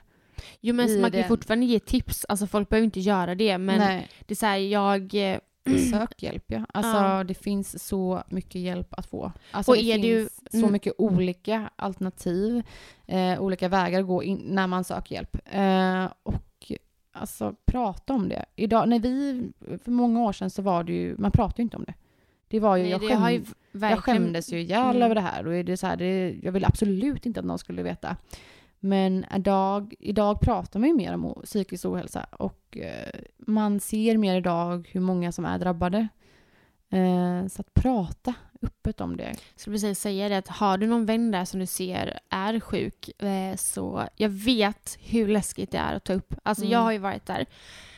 [0.61, 3.79] Jo men man kan ju fortfarande ge tips, alltså folk behöver inte göra det men
[3.79, 5.15] Nej, det är såhär, jag...
[5.15, 5.39] eh,
[5.91, 6.65] sök hjälp ja.
[6.73, 7.23] Alltså Ja.
[7.23, 9.31] det finns så mycket hjälp att få.
[9.51, 10.71] Alltså Och det det finns så mm.
[10.71, 12.63] mycket olika alternativ,
[13.05, 15.37] eh, olika vägar att gå in när man söker hjälp.
[15.45, 16.33] Eh, och
[17.13, 18.45] alltså prata om det.
[18.55, 19.43] Idag, när vi,
[19.83, 21.93] för många år sedan så var det ju, man pratade ju inte om det.
[22.47, 25.01] Det var ju, Nej, jag, det skäm, har ju jag skämdes ju ihjäl Mm.
[25.01, 27.83] över det här och det så här, det, jag ville absolut inte att någon skulle
[27.83, 28.17] veta.
[28.79, 34.35] Men idag, idag pratar man ju mer om psykisk ohälsa och eh, man ser mer
[34.35, 36.07] idag hur många som är drabbade.
[36.89, 38.33] Eh, så att prata,
[38.63, 39.35] öppet om det.
[39.55, 43.21] Så precis säga det att har du någon vän där som du ser är sjuk
[43.21, 46.33] eh, så jag vet hur läskigt det är att ta upp.
[46.43, 46.71] Alltså Mm.
[46.71, 47.45] jag har ju varit där.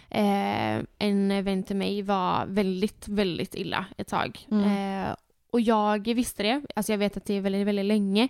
[0.09, 4.45] Eh, en vän till mig var väldigt, väldigt illa ett tag.
[4.51, 5.03] Mm.
[5.03, 5.15] Eh,
[5.51, 6.61] och jag visste det.
[6.75, 8.27] Alltså jag vet att det är väldigt, väldigt länge.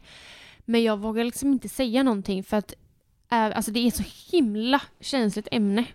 [0.66, 2.74] Men jag vågar liksom inte säga någonting för att
[3.30, 5.86] alltså det är så himla känsligt ämne.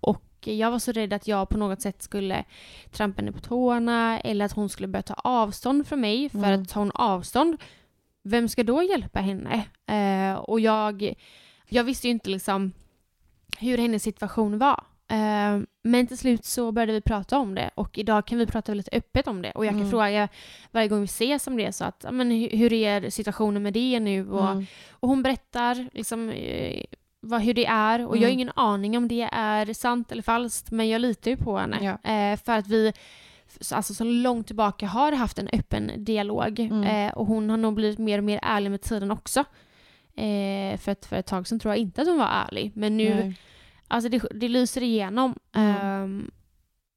[0.00, 2.44] Och jag var så rädd att jag på något sätt skulle
[2.90, 6.28] trampa henne på tårna eller att hon skulle börja ta avstånd från mig.
[6.28, 6.62] För Mm.
[6.62, 7.56] att tar hon avstånd,
[8.22, 9.64] vem ska då hjälpa henne?
[9.86, 11.14] Eh, och jag,
[11.68, 12.72] jag visste ju inte liksom
[13.58, 14.84] hur hennes situation var.
[15.08, 18.72] Eh, men till slut så började vi prata om det och idag kan vi prata
[18.72, 19.50] väldigt öppet om det.
[19.50, 19.90] Och jag kan Mm.
[19.90, 20.28] fråga
[20.70, 24.00] varje gång vi ses om det så att, men hur, hur är situationen med det
[24.00, 24.30] nu?
[24.30, 24.66] Och, Mm.
[24.90, 26.84] och hon berättar liksom, eh,
[27.22, 28.32] vad, hur det är och jag har Mm.
[28.38, 31.78] ingen aning om det är sant eller falskt men jag litar ju på henne.
[32.02, 32.10] Ja.
[32.10, 32.92] Eh, för att vi
[33.72, 36.82] alltså så långt tillbaka har haft en öppen dialog Mm.
[36.82, 39.40] eh, och hon har nog blivit mer och mer ärlig med tiden också.
[40.14, 42.96] Eh, för, att för ett tag sedan tror jag inte att hon var ärlig men
[42.96, 43.38] nu, Nej.
[43.88, 45.34] alltså det, det lyser igenom.
[45.54, 45.76] Mm.
[45.76, 46.30] Ehm,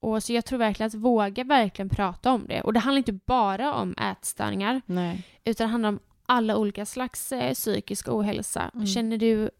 [0.00, 2.60] och så jag tror verkligen att våga verkligen prata om det.
[2.60, 5.22] Och det handlar inte bara om ätstörningar Nej.
[5.44, 8.70] utan det handlar om alla olika slags eh, psykisk ohälsa.
[8.74, 8.86] Mm.
[8.86, 9.50] Känner du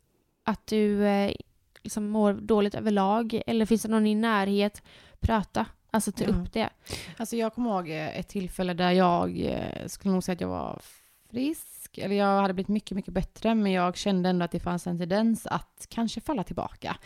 [0.46, 1.32] att du eh,
[1.82, 4.82] liksom mår dåligt överlag eller finns det någon i närhet?
[5.20, 6.30] Prata, alltså ta Ja.
[6.30, 6.68] upp det.
[7.16, 10.48] Alltså jag kommer ihåg eh, ett tillfälle där jag eh, skulle nog säga att jag
[10.48, 10.82] var
[11.30, 11.98] frisk.
[11.98, 13.54] Eller jag hade blivit mycket, mycket bättre.
[13.54, 16.96] Men jag kände ändå att det fanns en tendens att kanske falla tillbaka.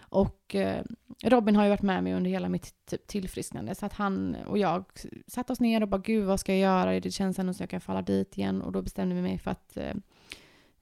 [0.00, 0.84] Och eh,
[1.24, 3.74] Robin har ju varit med mig under hela mitt typ, tillfrisknande.
[3.74, 4.84] Så att han och jag
[5.26, 7.00] satte oss ner och bara, gud vad ska jag göra?
[7.00, 8.62] Det känns ändå som jag kan falla dit igen.
[8.62, 9.94] Och då bestämde vi mig för att eh,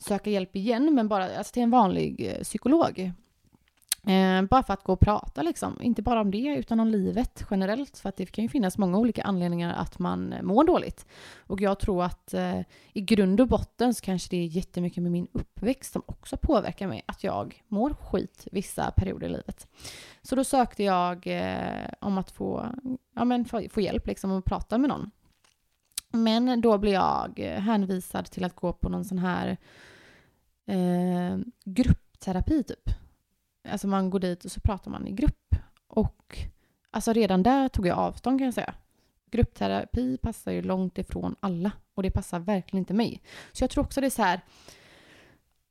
[0.00, 0.94] söka hjälp igen.
[0.94, 3.12] Men bara alltså, till en vanlig eh, psykolog.
[4.06, 5.82] Eh, bara för att gå och prata liksom.
[5.82, 7.98] Inte bara om det utan om livet generellt.
[7.98, 11.06] För att det kan ju finnas många olika anledningar att man eh, mår dåligt.
[11.46, 12.60] Och jag tror att eh,
[12.92, 16.86] i grund och botten så kanske det är jättemycket med min uppväxt som också påverkar
[16.86, 17.02] mig.
[17.06, 19.66] Att jag mår skit vissa perioder i livet.
[20.22, 22.66] Så då sökte jag eh, om att få,
[23.14, 25.10] ja, men få, få hjälp liksom och prata med någon.
[26.12, 29.56] Men då blev jag eh, hänvisad till att gå på någon sån här
[30.70, 32.90] eh, gruppterapi typ.
[33.68, 35.56] Alltså man går dit och så pratar man i grupp.
[35.86, 36.38] Och
[36.90, 38.74] alltså redan där tog jag avstånd kan jag säga.
[39.30, 43.22] Gruppterapi passar ju långt ifrån alla och det passar verkligen inte mig.
[43.52, 44.40] Så jag tror också det är så här.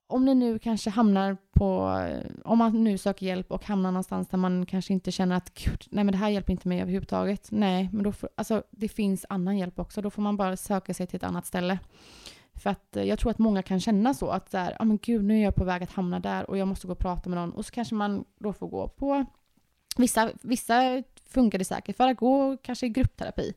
[0.08, 2.00] Om ni nu kanske hamnar på,
[2.46, 5.86] om man nu söker hjälp och hamnar någonstans där man kanske inte känner att gud,
[5.90, 7.48] nej men det här hjälper inte mig överhuvudtaget.
[7.52, 10.02] Nej, men då får, alltså det finns annan hjälp också.
[10.02, 11.80] Då får man bara söka sig till ett annat ställe.
[12.60, 15.24] För att eh, jag tror att många kan känna så att där, ah, men gud
[15.24, 17.40] nu är jag på väg att hamna där och jag måste gå och prata med
[17.40, 17.52] någon.
[17.52, 19.26] Och så kanske man då får gå på,
[19.98, 23.54] vissa, vissa funkar det säkert för att gå kanske i gruppterapi.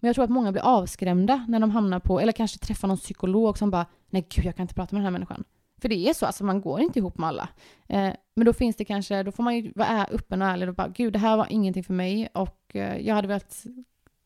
[0.00, 2.96] Men jag tror att många blir avskrämda när de hamnar på, eller kanske träffar någon
[2.96, 5.44] psykolog som bara, nej gud jag kan inte prata med den här människan.
[5.80, 7.48] För det är så, alltså man går inte ihop med alla.
[7.88, 10.74] Eh, men då finns det kanske, då får man ju vara öppen och ärlig och
[10.74, 13.66] bara, gud det här var ingenting för mig och eh, jag hade velat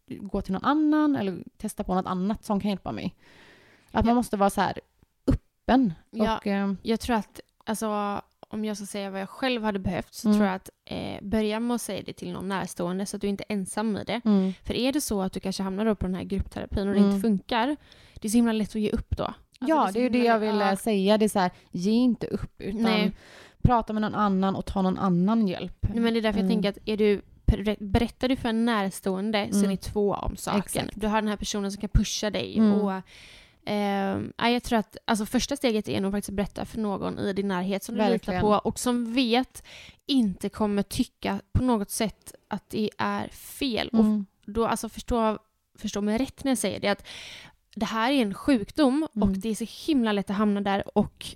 [0.09, 3.15] gå till någon annan eller testa på något annat som kan hjälpa mig.
[3.93, 4.81] Att man måste vara så här
[5.27, 5.95] öppen.
[6.11, 6.37] Ja.
[6.39, 10.15] Och, eh, Jag tror att, alltså om jag ska säga vad jag själv hade behövt
[10.15, 10.39] så Mm.
[10.39, 13.29] tror jag att eh, börja med att säga det till någon närstående så att du
[13.29, 14.21] inte är ensam i det.
[14.25, 16.95] mm, För är det så att du kanske hamnar då på den här gruppterapin och
[16.95, 17.11] det Mm.
[17.11, 17.77] inte funkar,
[18.15, 19.25] det är så himla lätt att ge upp då.
[19.25, 20.77] Alltså, ja, det är ju det jag vill ja.
[20.77, 21.19] säga.
[21.19, 23.13] Det är så här, ge inte upp utan Nej.
[23.63, 25.77] prata med någon annan och ta någon annan hjälp.
[25.81, 26.63] Nej, men det är därför jag Mm.
[26.63, 29.71] tänker att är du, ber- berättar du för en närstående så är Mm.
[29.71, 30.61] ni två om saken.
[30.61, 30.91] Exakt.
[31.01, 32.59] Du har den här personen som kan pusha dig.
[32.59, 32.73] Mm.
[32.73, 33.03] Och,
[34.37, 37.33] ja, jag tror att alltså, första steget är nog faktiskt att berätta för någon i
[37.33, 38.41] din närhet som du litar Verkligen.
[38.41, 39.65] på och som vet
[40.07, 43.89] inte kommer tycka på något sätt att det är fel.
[43.89, 44.27] Och Mm.
[44.47, 45.39] då, alltså förstå,
[45.79, 47.07] förstå mig rätt när jag säger det, att
[47.75, 49.41] det här är en sjukdom och Mm.
[49.41, 51.27] det är så himla lätt att hamna där och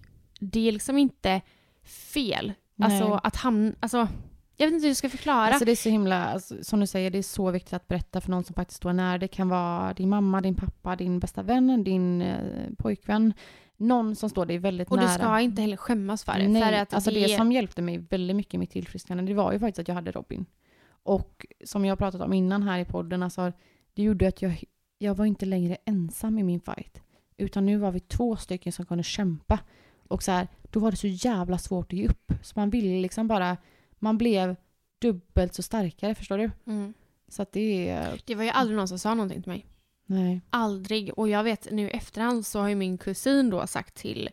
[0.41, 1.41] det är liksom inte
[1.85, 2.53] fel.
[2.83, 4.09] Alltså att hamna, alltså
[4.57, 5.49] jag vet inte hur jag ska förklara.
[5.49, 8.21] Alltså det är så himla, alltså, som du säger, det är så viktigt att berätta
[8.21, 9.19] för någon som faktiskt står nära.
[9.19, 13.35] Det kan vara din mamma, din pappa, din bästa vän, din eh, pojkvän.
[13.77, 15.15] Någon som står dig väldigt och du nära.
[15.15, 16.49] ska inte heller skämmas för det.
[16.49, 19.35] Nej, för att alltså det, det som hjälpte mig väldigt mycket i mitt tillfrisknande, det
[19.35, 20.47] var ju faktiskt att jag hade Robin.
[21.03, 23.53] Och som jag pratat om innan här i podden, alltså,
[23.95, 24.65] det gjorde att jag,
[24.99, 27.01] jag var inte längre ensam i min fight.
[27.37, 29.59] Utan nu var vi två stycken som kunde kämpa.
[30.09, 32.33] Och så här, då var det så jävla svårt att ge upp.
[32.43, 33.57] Så man ville liksom bara,
[34.05, 34.57] man blev
[34.99, 36.51] dubbelt så starkare, förstår du?
[36.67, 36.95] mm.
[37.29, 39.67] Så att det är, det var ju aldrig någon som sa någonting till mig.
[40.07, 40.41] nej.
[40.51, 41.19] Aldrig.
[41.19, 44.31] Och jag vet nu efterhand så har ju min kusin då sagt till,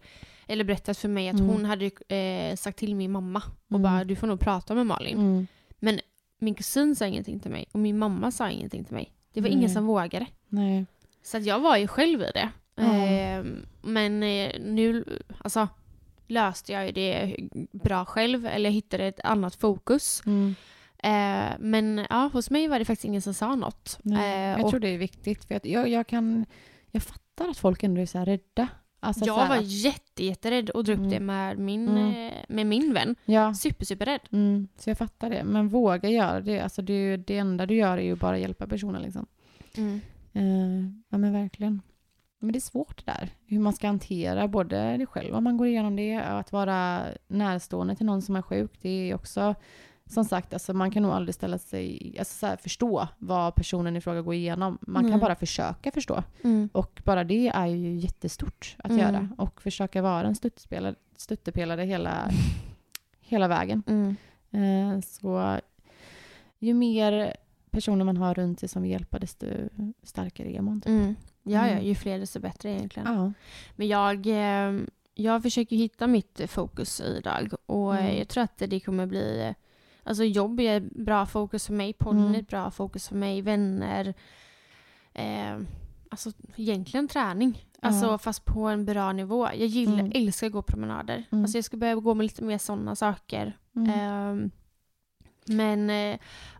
[0.47, 1.47] eller berättat för mig att Mm.
[1.49, 3.81] hon hade eh, sagt till min mamma och Mm.
[3.81, 5.17] bara du får nog prata med Malin.
[5.17, 5.47] Mm.
[5.79, 5.99] Men
[6.39, 9.11] min kusin sa ingenting till mig och min mamma sa ingenting till mig.
[9.33, 9.57] Det var Nej.
[9.57, 10.25] ingen som vågade.
[10.49, 10.85] Nej.
[11.23, 12.49] Så att jag var ju själv i det.
[12.75, 12.83] Ja.
[12.83, 15.05] Ehm, men eh, nu
[15.37, 15.67] alltså,
[16.31, 17.35] löste jag det
[17.71, 20.21] bra själv, eller hittade ett annat fokus.
[20.25, 20.55] Mm.
[21.03, 23.99] Eh, men ja, hos mig var det faktiskt ingen som sa något.
[24.03, 24.33] Nej.
[24.43, 25.45] Eh, jag och tror det är viktigt.
[25.45, 26.45] För jag, jag, kan,
[26.91, 28.67] jag fattar att folk ändå är så här rädda.
[29.03, 31.09] Alltså jag här var att- jätte, jätterädd att dra upp Mm.
[31.09, 32.27] det med min, Mm.
[32.27, 33.15] eh, med min vän.
[33.25, 34.19] Ja, Super, super rädd.
[34.31, 35.43] mm, så jag fattar det.
[35.43, 36.59] Men våga göra det.
[36.59, 39.01] Alltså det, det enda du gör är ju bara hjälpa personen.
[39.01, 39.25] Liksom.
[40.33, 41.81] Eh, ja men verkligen.
[42.41, 43.29] Men det är svårt det där.
[43.45, 47.95] Hur man ska hantera både dig själv om man går igenom det att vara närstående
[47.95, 48.71] till någon som är sjuk.
[48.81, 49.55] Det är också
[50.05, 53.95] som sagt, alltså man kan nog aldrig ställa sig, alltså så här, förstå vad personen
[53.95, 54.77] i fråga går igenom.
[54.81, 55.11] Man Nej.
[55.11, 56.23] kan bara försöka förstå.
[56.43, 56.69] Mm.
[56.73, 59.01] Och bara det är ju jättestort att Mm.
[59.01, 59.29] göra.
[59.37, 60.35] Och försöka vara en
[61.17, 62.29] stöttepelare, hela,
[63.19, 63.83] hela vägen.
[63.87, 64.15] Mm.
[64.51, 65.59] Eh, så
[66.59, 67.33] ju mer
[67.71, 69.45] personer man har runt sig som vill hjälpa, desto
[70.03, 70.81] starkare är man.
[70.81, 71.17] Typ.
[71.43, 71.83] Ja, ja, Mm.
[71.83, 73.13] ju fler desto bättre egentligen.
[73.15, 73.33] Ja.
[73.75, 74.81] Men jag, eh,
[75.13, 78.17] jag försöker hitta mitt fokus idag och eh, Mm.
[78.17, 79.53] jag tror att det kommer bli eh,
[80.03, 82.35] Alltså jobb är bra fokus för mig, podden Mm.
[82.35, 84.13] är bra fokus för mig, vänner.
[85.13, 85.57] Eh,
[86.09, 87.65] alltså egentligen träning.
[87.81, 89.45] Alltså fast på en bra nivå.
[89.47, 90.11] Jag gillar, Mm.
[90.15, 91.23] älskar att gå promenader.
[91.31, 91.43] Mm.
[91.43, 93.57] Alltså jag ska börja gå med lite mer sådana saker.
[93.95, 94.51] Ehm,
[95.45, 96.19] men eh,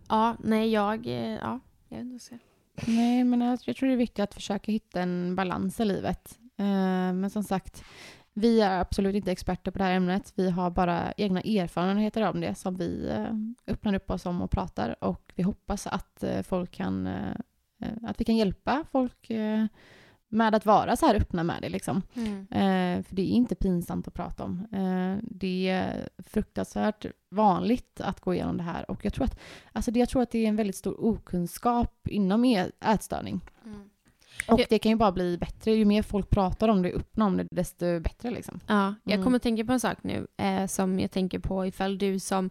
[0.09, 1.59] ja, nej jag, eh, ja,
[1.89, 2.39] jag vet inte.
[2.87, 6.39] Nej, men jag, jag tror det är viktigt att försöka hitta en balans i livet.
[6.57, 7.83] Eh, men som sagt,
[8.33, 10.33] vi är absolut inte experter på det här ämnet.
[10.35, 14.51] Vi har bara egna erfarenheter om det som vi eh, öppnar upp oss om och
[14.51, 15.03] pratar.
[15.03, 17.07] Och vi hoppas att eh, folk kan,
[18.03, 19.31] att vi kan hjälpa folk
[20.31, 21.69] med att vara så här öppna med det.
[21.69, 22.01] Liksom.
[22.51, 24.67] Eh, för det är inte pinsamt att prata om.
[24.71, 28.91] Eh, det är fruktansvärt vanligt att gå igenom det här.
[28.91, 29.39] Och jag tror att,
[29.73, 33.41] alltså det, jag tror att det är en väldigt stor okunskap inom ätstörning.
[34.47, 35.71] Och Det- kan ju bara bli bättre.
[35.71, 38.31] Ju mer folk pratar om det, öppnar om det, desto bättre.
[38.31, 38.59] Liksom.
[38.67, 39.23] Ja, jag Mm.
[39.23, 42.49] kommer att tänka på en sak nu eh, som jag tänker på ifall du som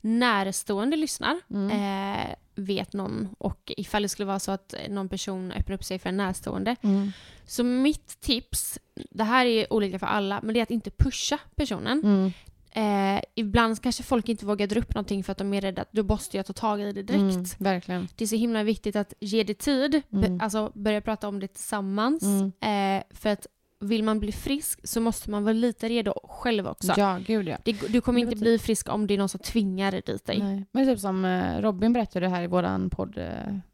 [0.00, 1.70] närstående lyssnar Mm.
[1.70, 5.98] eh, vet någon och ifall det skulle vara så att någon person öppnar upp sig
[5.98, 6.76] för en närstående.
[6.82, 7.12] Mm.
[7.46, 8.78] Så mitt tips,
[9.10, 12.02] det här är olika för alla, men det är att inte pusha personen.
[12.04, 12.32] Mm.
[12.74, 15.92] Eh, ibland kanske folk inte vågar dra upp någonting för att de är rädda att
[15.92, 17.12] då måste jag ta tag i det direkt.
[17.14, 17.44] Mm.
[17.58, 18.08] Verkligen.
[18.16, 20.40] Det är så himla viktigt att ge det tid, Mm.
[20.40, 22.22] alltså börja prata om det tillsammans.
[22.22, 22.52] Mm.
[22.98, 23.46] Eh, för att
[23.82, 26.94] vill man bli frisk så måste man vara lite redo själv också.
[26.96, 27.56] Ja, gud ja.
[27.64, 30.38] Det, du kommer Det inte bli frisk om det är någon som tvingar dit dig.
[30.38, 30.64] Nej.
[30.72, 33.24] Men typ som eh, Robin berättade här i våran podd eh,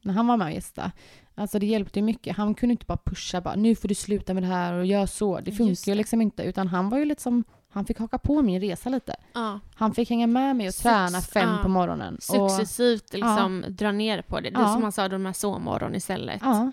[0.03, 0.91] när han var med och gästade.
[1.35, 2.37] Alltså det hjälpte ju mycket.
[2.37, 5.07] Han kunde inte bara pusha bara nu får du sluta med det här och gör
[5.07, 5.41] så.
[5.41, 5.95] Det funkar ju det.
[5.95, 6.43] liksom inte.
[6.43, 9.17] Utan han var ju lite som, han fick haka på min resa lite.
[9.35, 9.61] Ja.
[9.75, 11.63] Han fick hänga med mig och träna fem ja.
[11.63, 12.15] på morgonen.
[12.15, 14.51] Och, Successivt liksom dra ner på det.
[14.51, 14.73] Det är Ja.
[14.73, 16.41] som han sa, de här sovmorgon istället.
[16.45, 16.73] ja.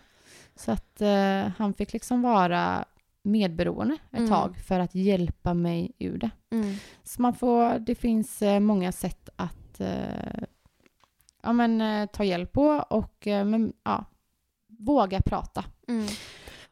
[0.56, 2.86] Så att eh, han fick liksom vara
[3.26, 4.30] medberoende ett Mm.
[4.30, 6.30] tag för att hjälpa mig ur det.
[6.52, 6.76] Mm.
[7.04, 10.44] Så man får, det finns eh, många sätt att eh,
[11.44, 14.06] ja, men, eh, ta hjälp på och eh, men, ja,
[14.68, 15.66] våga prata.
[15.88, 16.06] Mm.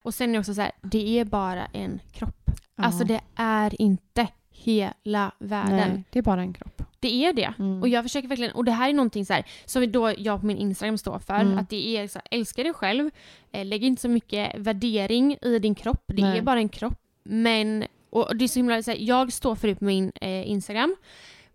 [0.01, 2.49] Och sen är det också så här, det är bara en kropp.
[2.75, 4.27] Alltså det är inte
[4.63, 5.75] hela världen.
[5.93, 6.81] Nej, det är bara en kropp.
[6.99, 7.53] Det är det.
[7.59, 7.81] Mm.
[7.81, 10.45] Och jag försöker verkligen, och det här är någonting så här, som då jag på
[10.45, 11.57] min Instagram står för, Mm.
[11.57, 13.09] att det är så här, älska dig själv,
[13.51, 16.37] eh, lägg inte så mycket värdering i din kropp, det Nej.
[16.37, 16.99] är bara en kropp.
[17.23, 20.49] Men, och det är så himla, så här, jag står för det på min eh,
[20.49, 20.95] Instagram,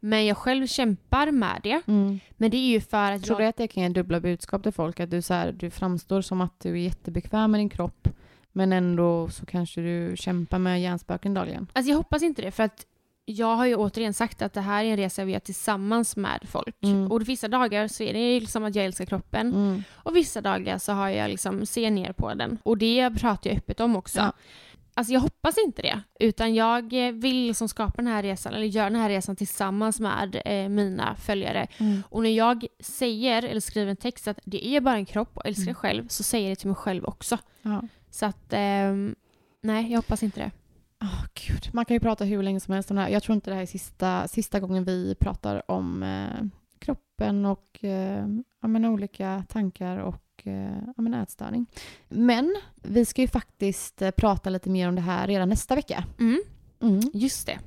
[0.00, 1.80] men jag själv kämpar med det.
[1.86, 2.20] Mm.
[2.30, 3.46] Men det är ju för att Tror jag...
[3.46, 5.00] du att det kan ge dubbla budskap till folk?
[5.00, 8.08] Att du, så här, du framstår som att du är jättebekväm med din kropp
[8.52, 11.66] men ändå så kanske du kämpar med hjärnspöken dagligen?
[11.72, 12.86] Alltså jag hoppas inte det, för att
[13.30, 16.40] jag har ju återigen sagt att det här är en resa vi gör tillsammans med
[16.50, 16.76] folk.
[16.82, 17.12] Mm.
[17.12, 19.54] Och vissa dagar så är det liksom att jag älskar kroppen.
[19.54, 19.82] Mm.
[19.92, 22.58] Och vissa dagar så har jag liksom ser ner på den.
[22.62, 24.18] Och det pratar jag öppet om också.
[24.18, 24.32] Ja.
[24.94, 26.00] Alltså jag hoppas inte det.
[26.20, 30.00] Utan jag eh, vill liksom skapa den här resan, eller göra den här resan tillsammans
[30.00, 31.66] med eh, mina följare.
[31.78, 32.02] Mm.
[32.10, 35.46] Och när jag säger eller skriver en text att det är bara en kropp och
[35.46, 35.74] älskar Mm.
[35.74, 37.38] själv, så säger jag det till mig själv också.
[37.62, 37.82] Ja.
[38.10, 39.14] Så att, ehm,
[39.62, 40.50] nej jag hoppas inte det.
[41.02, 41.68] Åh, Gud.
[41.72, 43.08] Man kan ju prata hur länge som helst om det här.
[43.08, 46.44] Jag tror inte det här är sista, sista gången vi pratar om eh,
[46.78, 48.26] kroppen och eh,
[48.62, 51.66] ja, men olika tankar och eh, ja, men ätstörning.
[52.08, 56.04] Men vi ska ju faktiskt eh, prata lite mer om det här redan nästa vecka.
[56.20, 56.40] Mm,
[56.80, 57.00] Mm.
[57.12, 57.58] just det.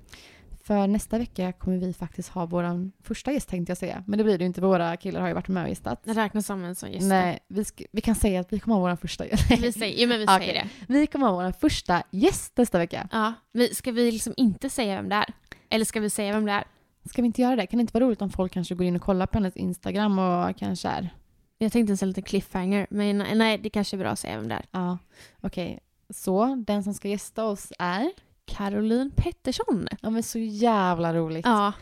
[0.72, 4.04] För nästa vecka kommer vi faktiskt ha vår första gäst tänkte jag säga.
[4.08, 6.04] Men det blir det ju inte, våra killar har ju varit med och gästat.
[6.04, 7.08] Det räknas som en sån gäst.
[7.08, 9.52] Nej, vi, vi kan säga att vi kommer ha vår första gäst.
[9.62, 10.40] Vi säger, jo, men vi Okej.
[10.40, 10.94] säger det.
[10.94, 13.10] Vi kommer ha vår första gäst nästa vecka.
[13.12, 15.34] Ja, vi, ska vi liksom inte säga vem det är?
[15.70, 16.64] Eller ska vi säga vem det är?
[17.10, 17.68] Ska vi inte göra det?
[17.68, 20.20] Kan det inte vara roligt om folk kanske går in och kollar på hennes Instagram
[20.20, 21.10] och kanske är
[21.58, 24.56] Jag tänkte en liten cliffhanger, men nej, det kanske är bra att säga vem det
[24.56, 24.66] är.
[24.72, 24.98] Ja,
[25.42, 25.80] okej.
[26.10, 28.12] Så, den som ska gästa oss är?
[28.58, 29.88] Caroline Pettersson.
[30.02, 31.46] Ja men så jävla roligt.
[31.46, 31.74] Ja.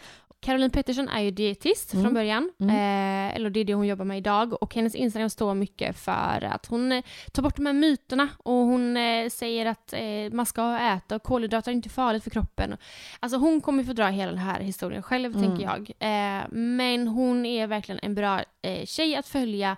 [0.42, 2.04] Caroline Pettersson är ju dietist Mm.
[2.06, 2.52] från början.
[2.60, 2.70] Mm.
[2.76, 4.64] Eh, eller det är det hon jobbar med idag.
[4.64, 8.28] Och hennes Instagram står mycket för att hon eh, tar bort de här myterna.
[8.38, 12.30] Och hon eh, säger att eh, man ska äta och kolhydrater är inte farligt för
[12.30, 12.78] kroppen.
[13.20, 15.48] Alltså hon kommer få dra hela den här historien själv, Mm.
[15.50, 15.80] tänker jag.
[16.00, 19.78] Eh, men hon är verkligen en bra eh, tjej att följa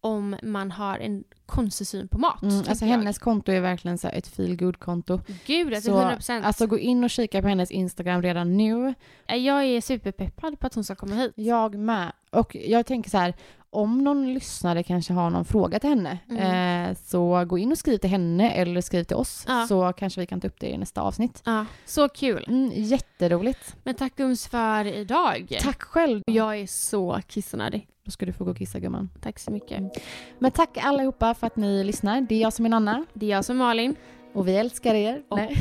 [0.00, 2.42] om man har en konstig syn på mat.
[2.42, 2.90] Mm, alltså jag.
[2.92, 6.42] hennes konto är verkligen så ett feel konto Gud, alltså Så, 100%.
[6.44, 8.94] Alltså gå in och kika på hennes Instagram redan nu.
[9.28, 11.32] Eh, jag är superpeppad på att hon ska komma hit.
[11.34, 12.12] Jag med.
[12.30, 13.34] Och jag tänker så här,
[13.70, 16.90] om någon lyssnare kanske har någon fråga till henne, Mm.
[16.90, 19.66] eh, så gå in och skriv till henne eller skriv till oss, Ja.
[19.68, 21.42] så kanske vi kan ta upp det i nästa avsnitt.
[21.44, 22.44] Ja, så kul.
[22.48, 23.76] Mm, jätteroligt.
[23.84, 25.58] Men tack Gums för idag.
[25.62, 26.22] Tack själv.
[26.26, 27.86] Jag är så kissnödig.
[28.04, 29.10] Då ska du få gå och kissa gumman.
[29.20, 29.82] Tack så mycket.
[30.38, 32.20] Men tack allihopa för att ni lyssnar.
[32.20, 33.96] Det är jag som är Nanna Det är jag som är Malin.
[34.32, 35.22] och vi älskar er.
[35.28, 35.56] Och- Nej.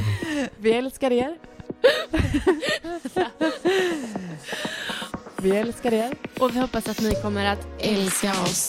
[0.58, 1.36] vi älskar er.
[5.42, 6.14] vi älskar er.
[6.40, 8.68] Och vi hoppas att ni kommer att älska oss.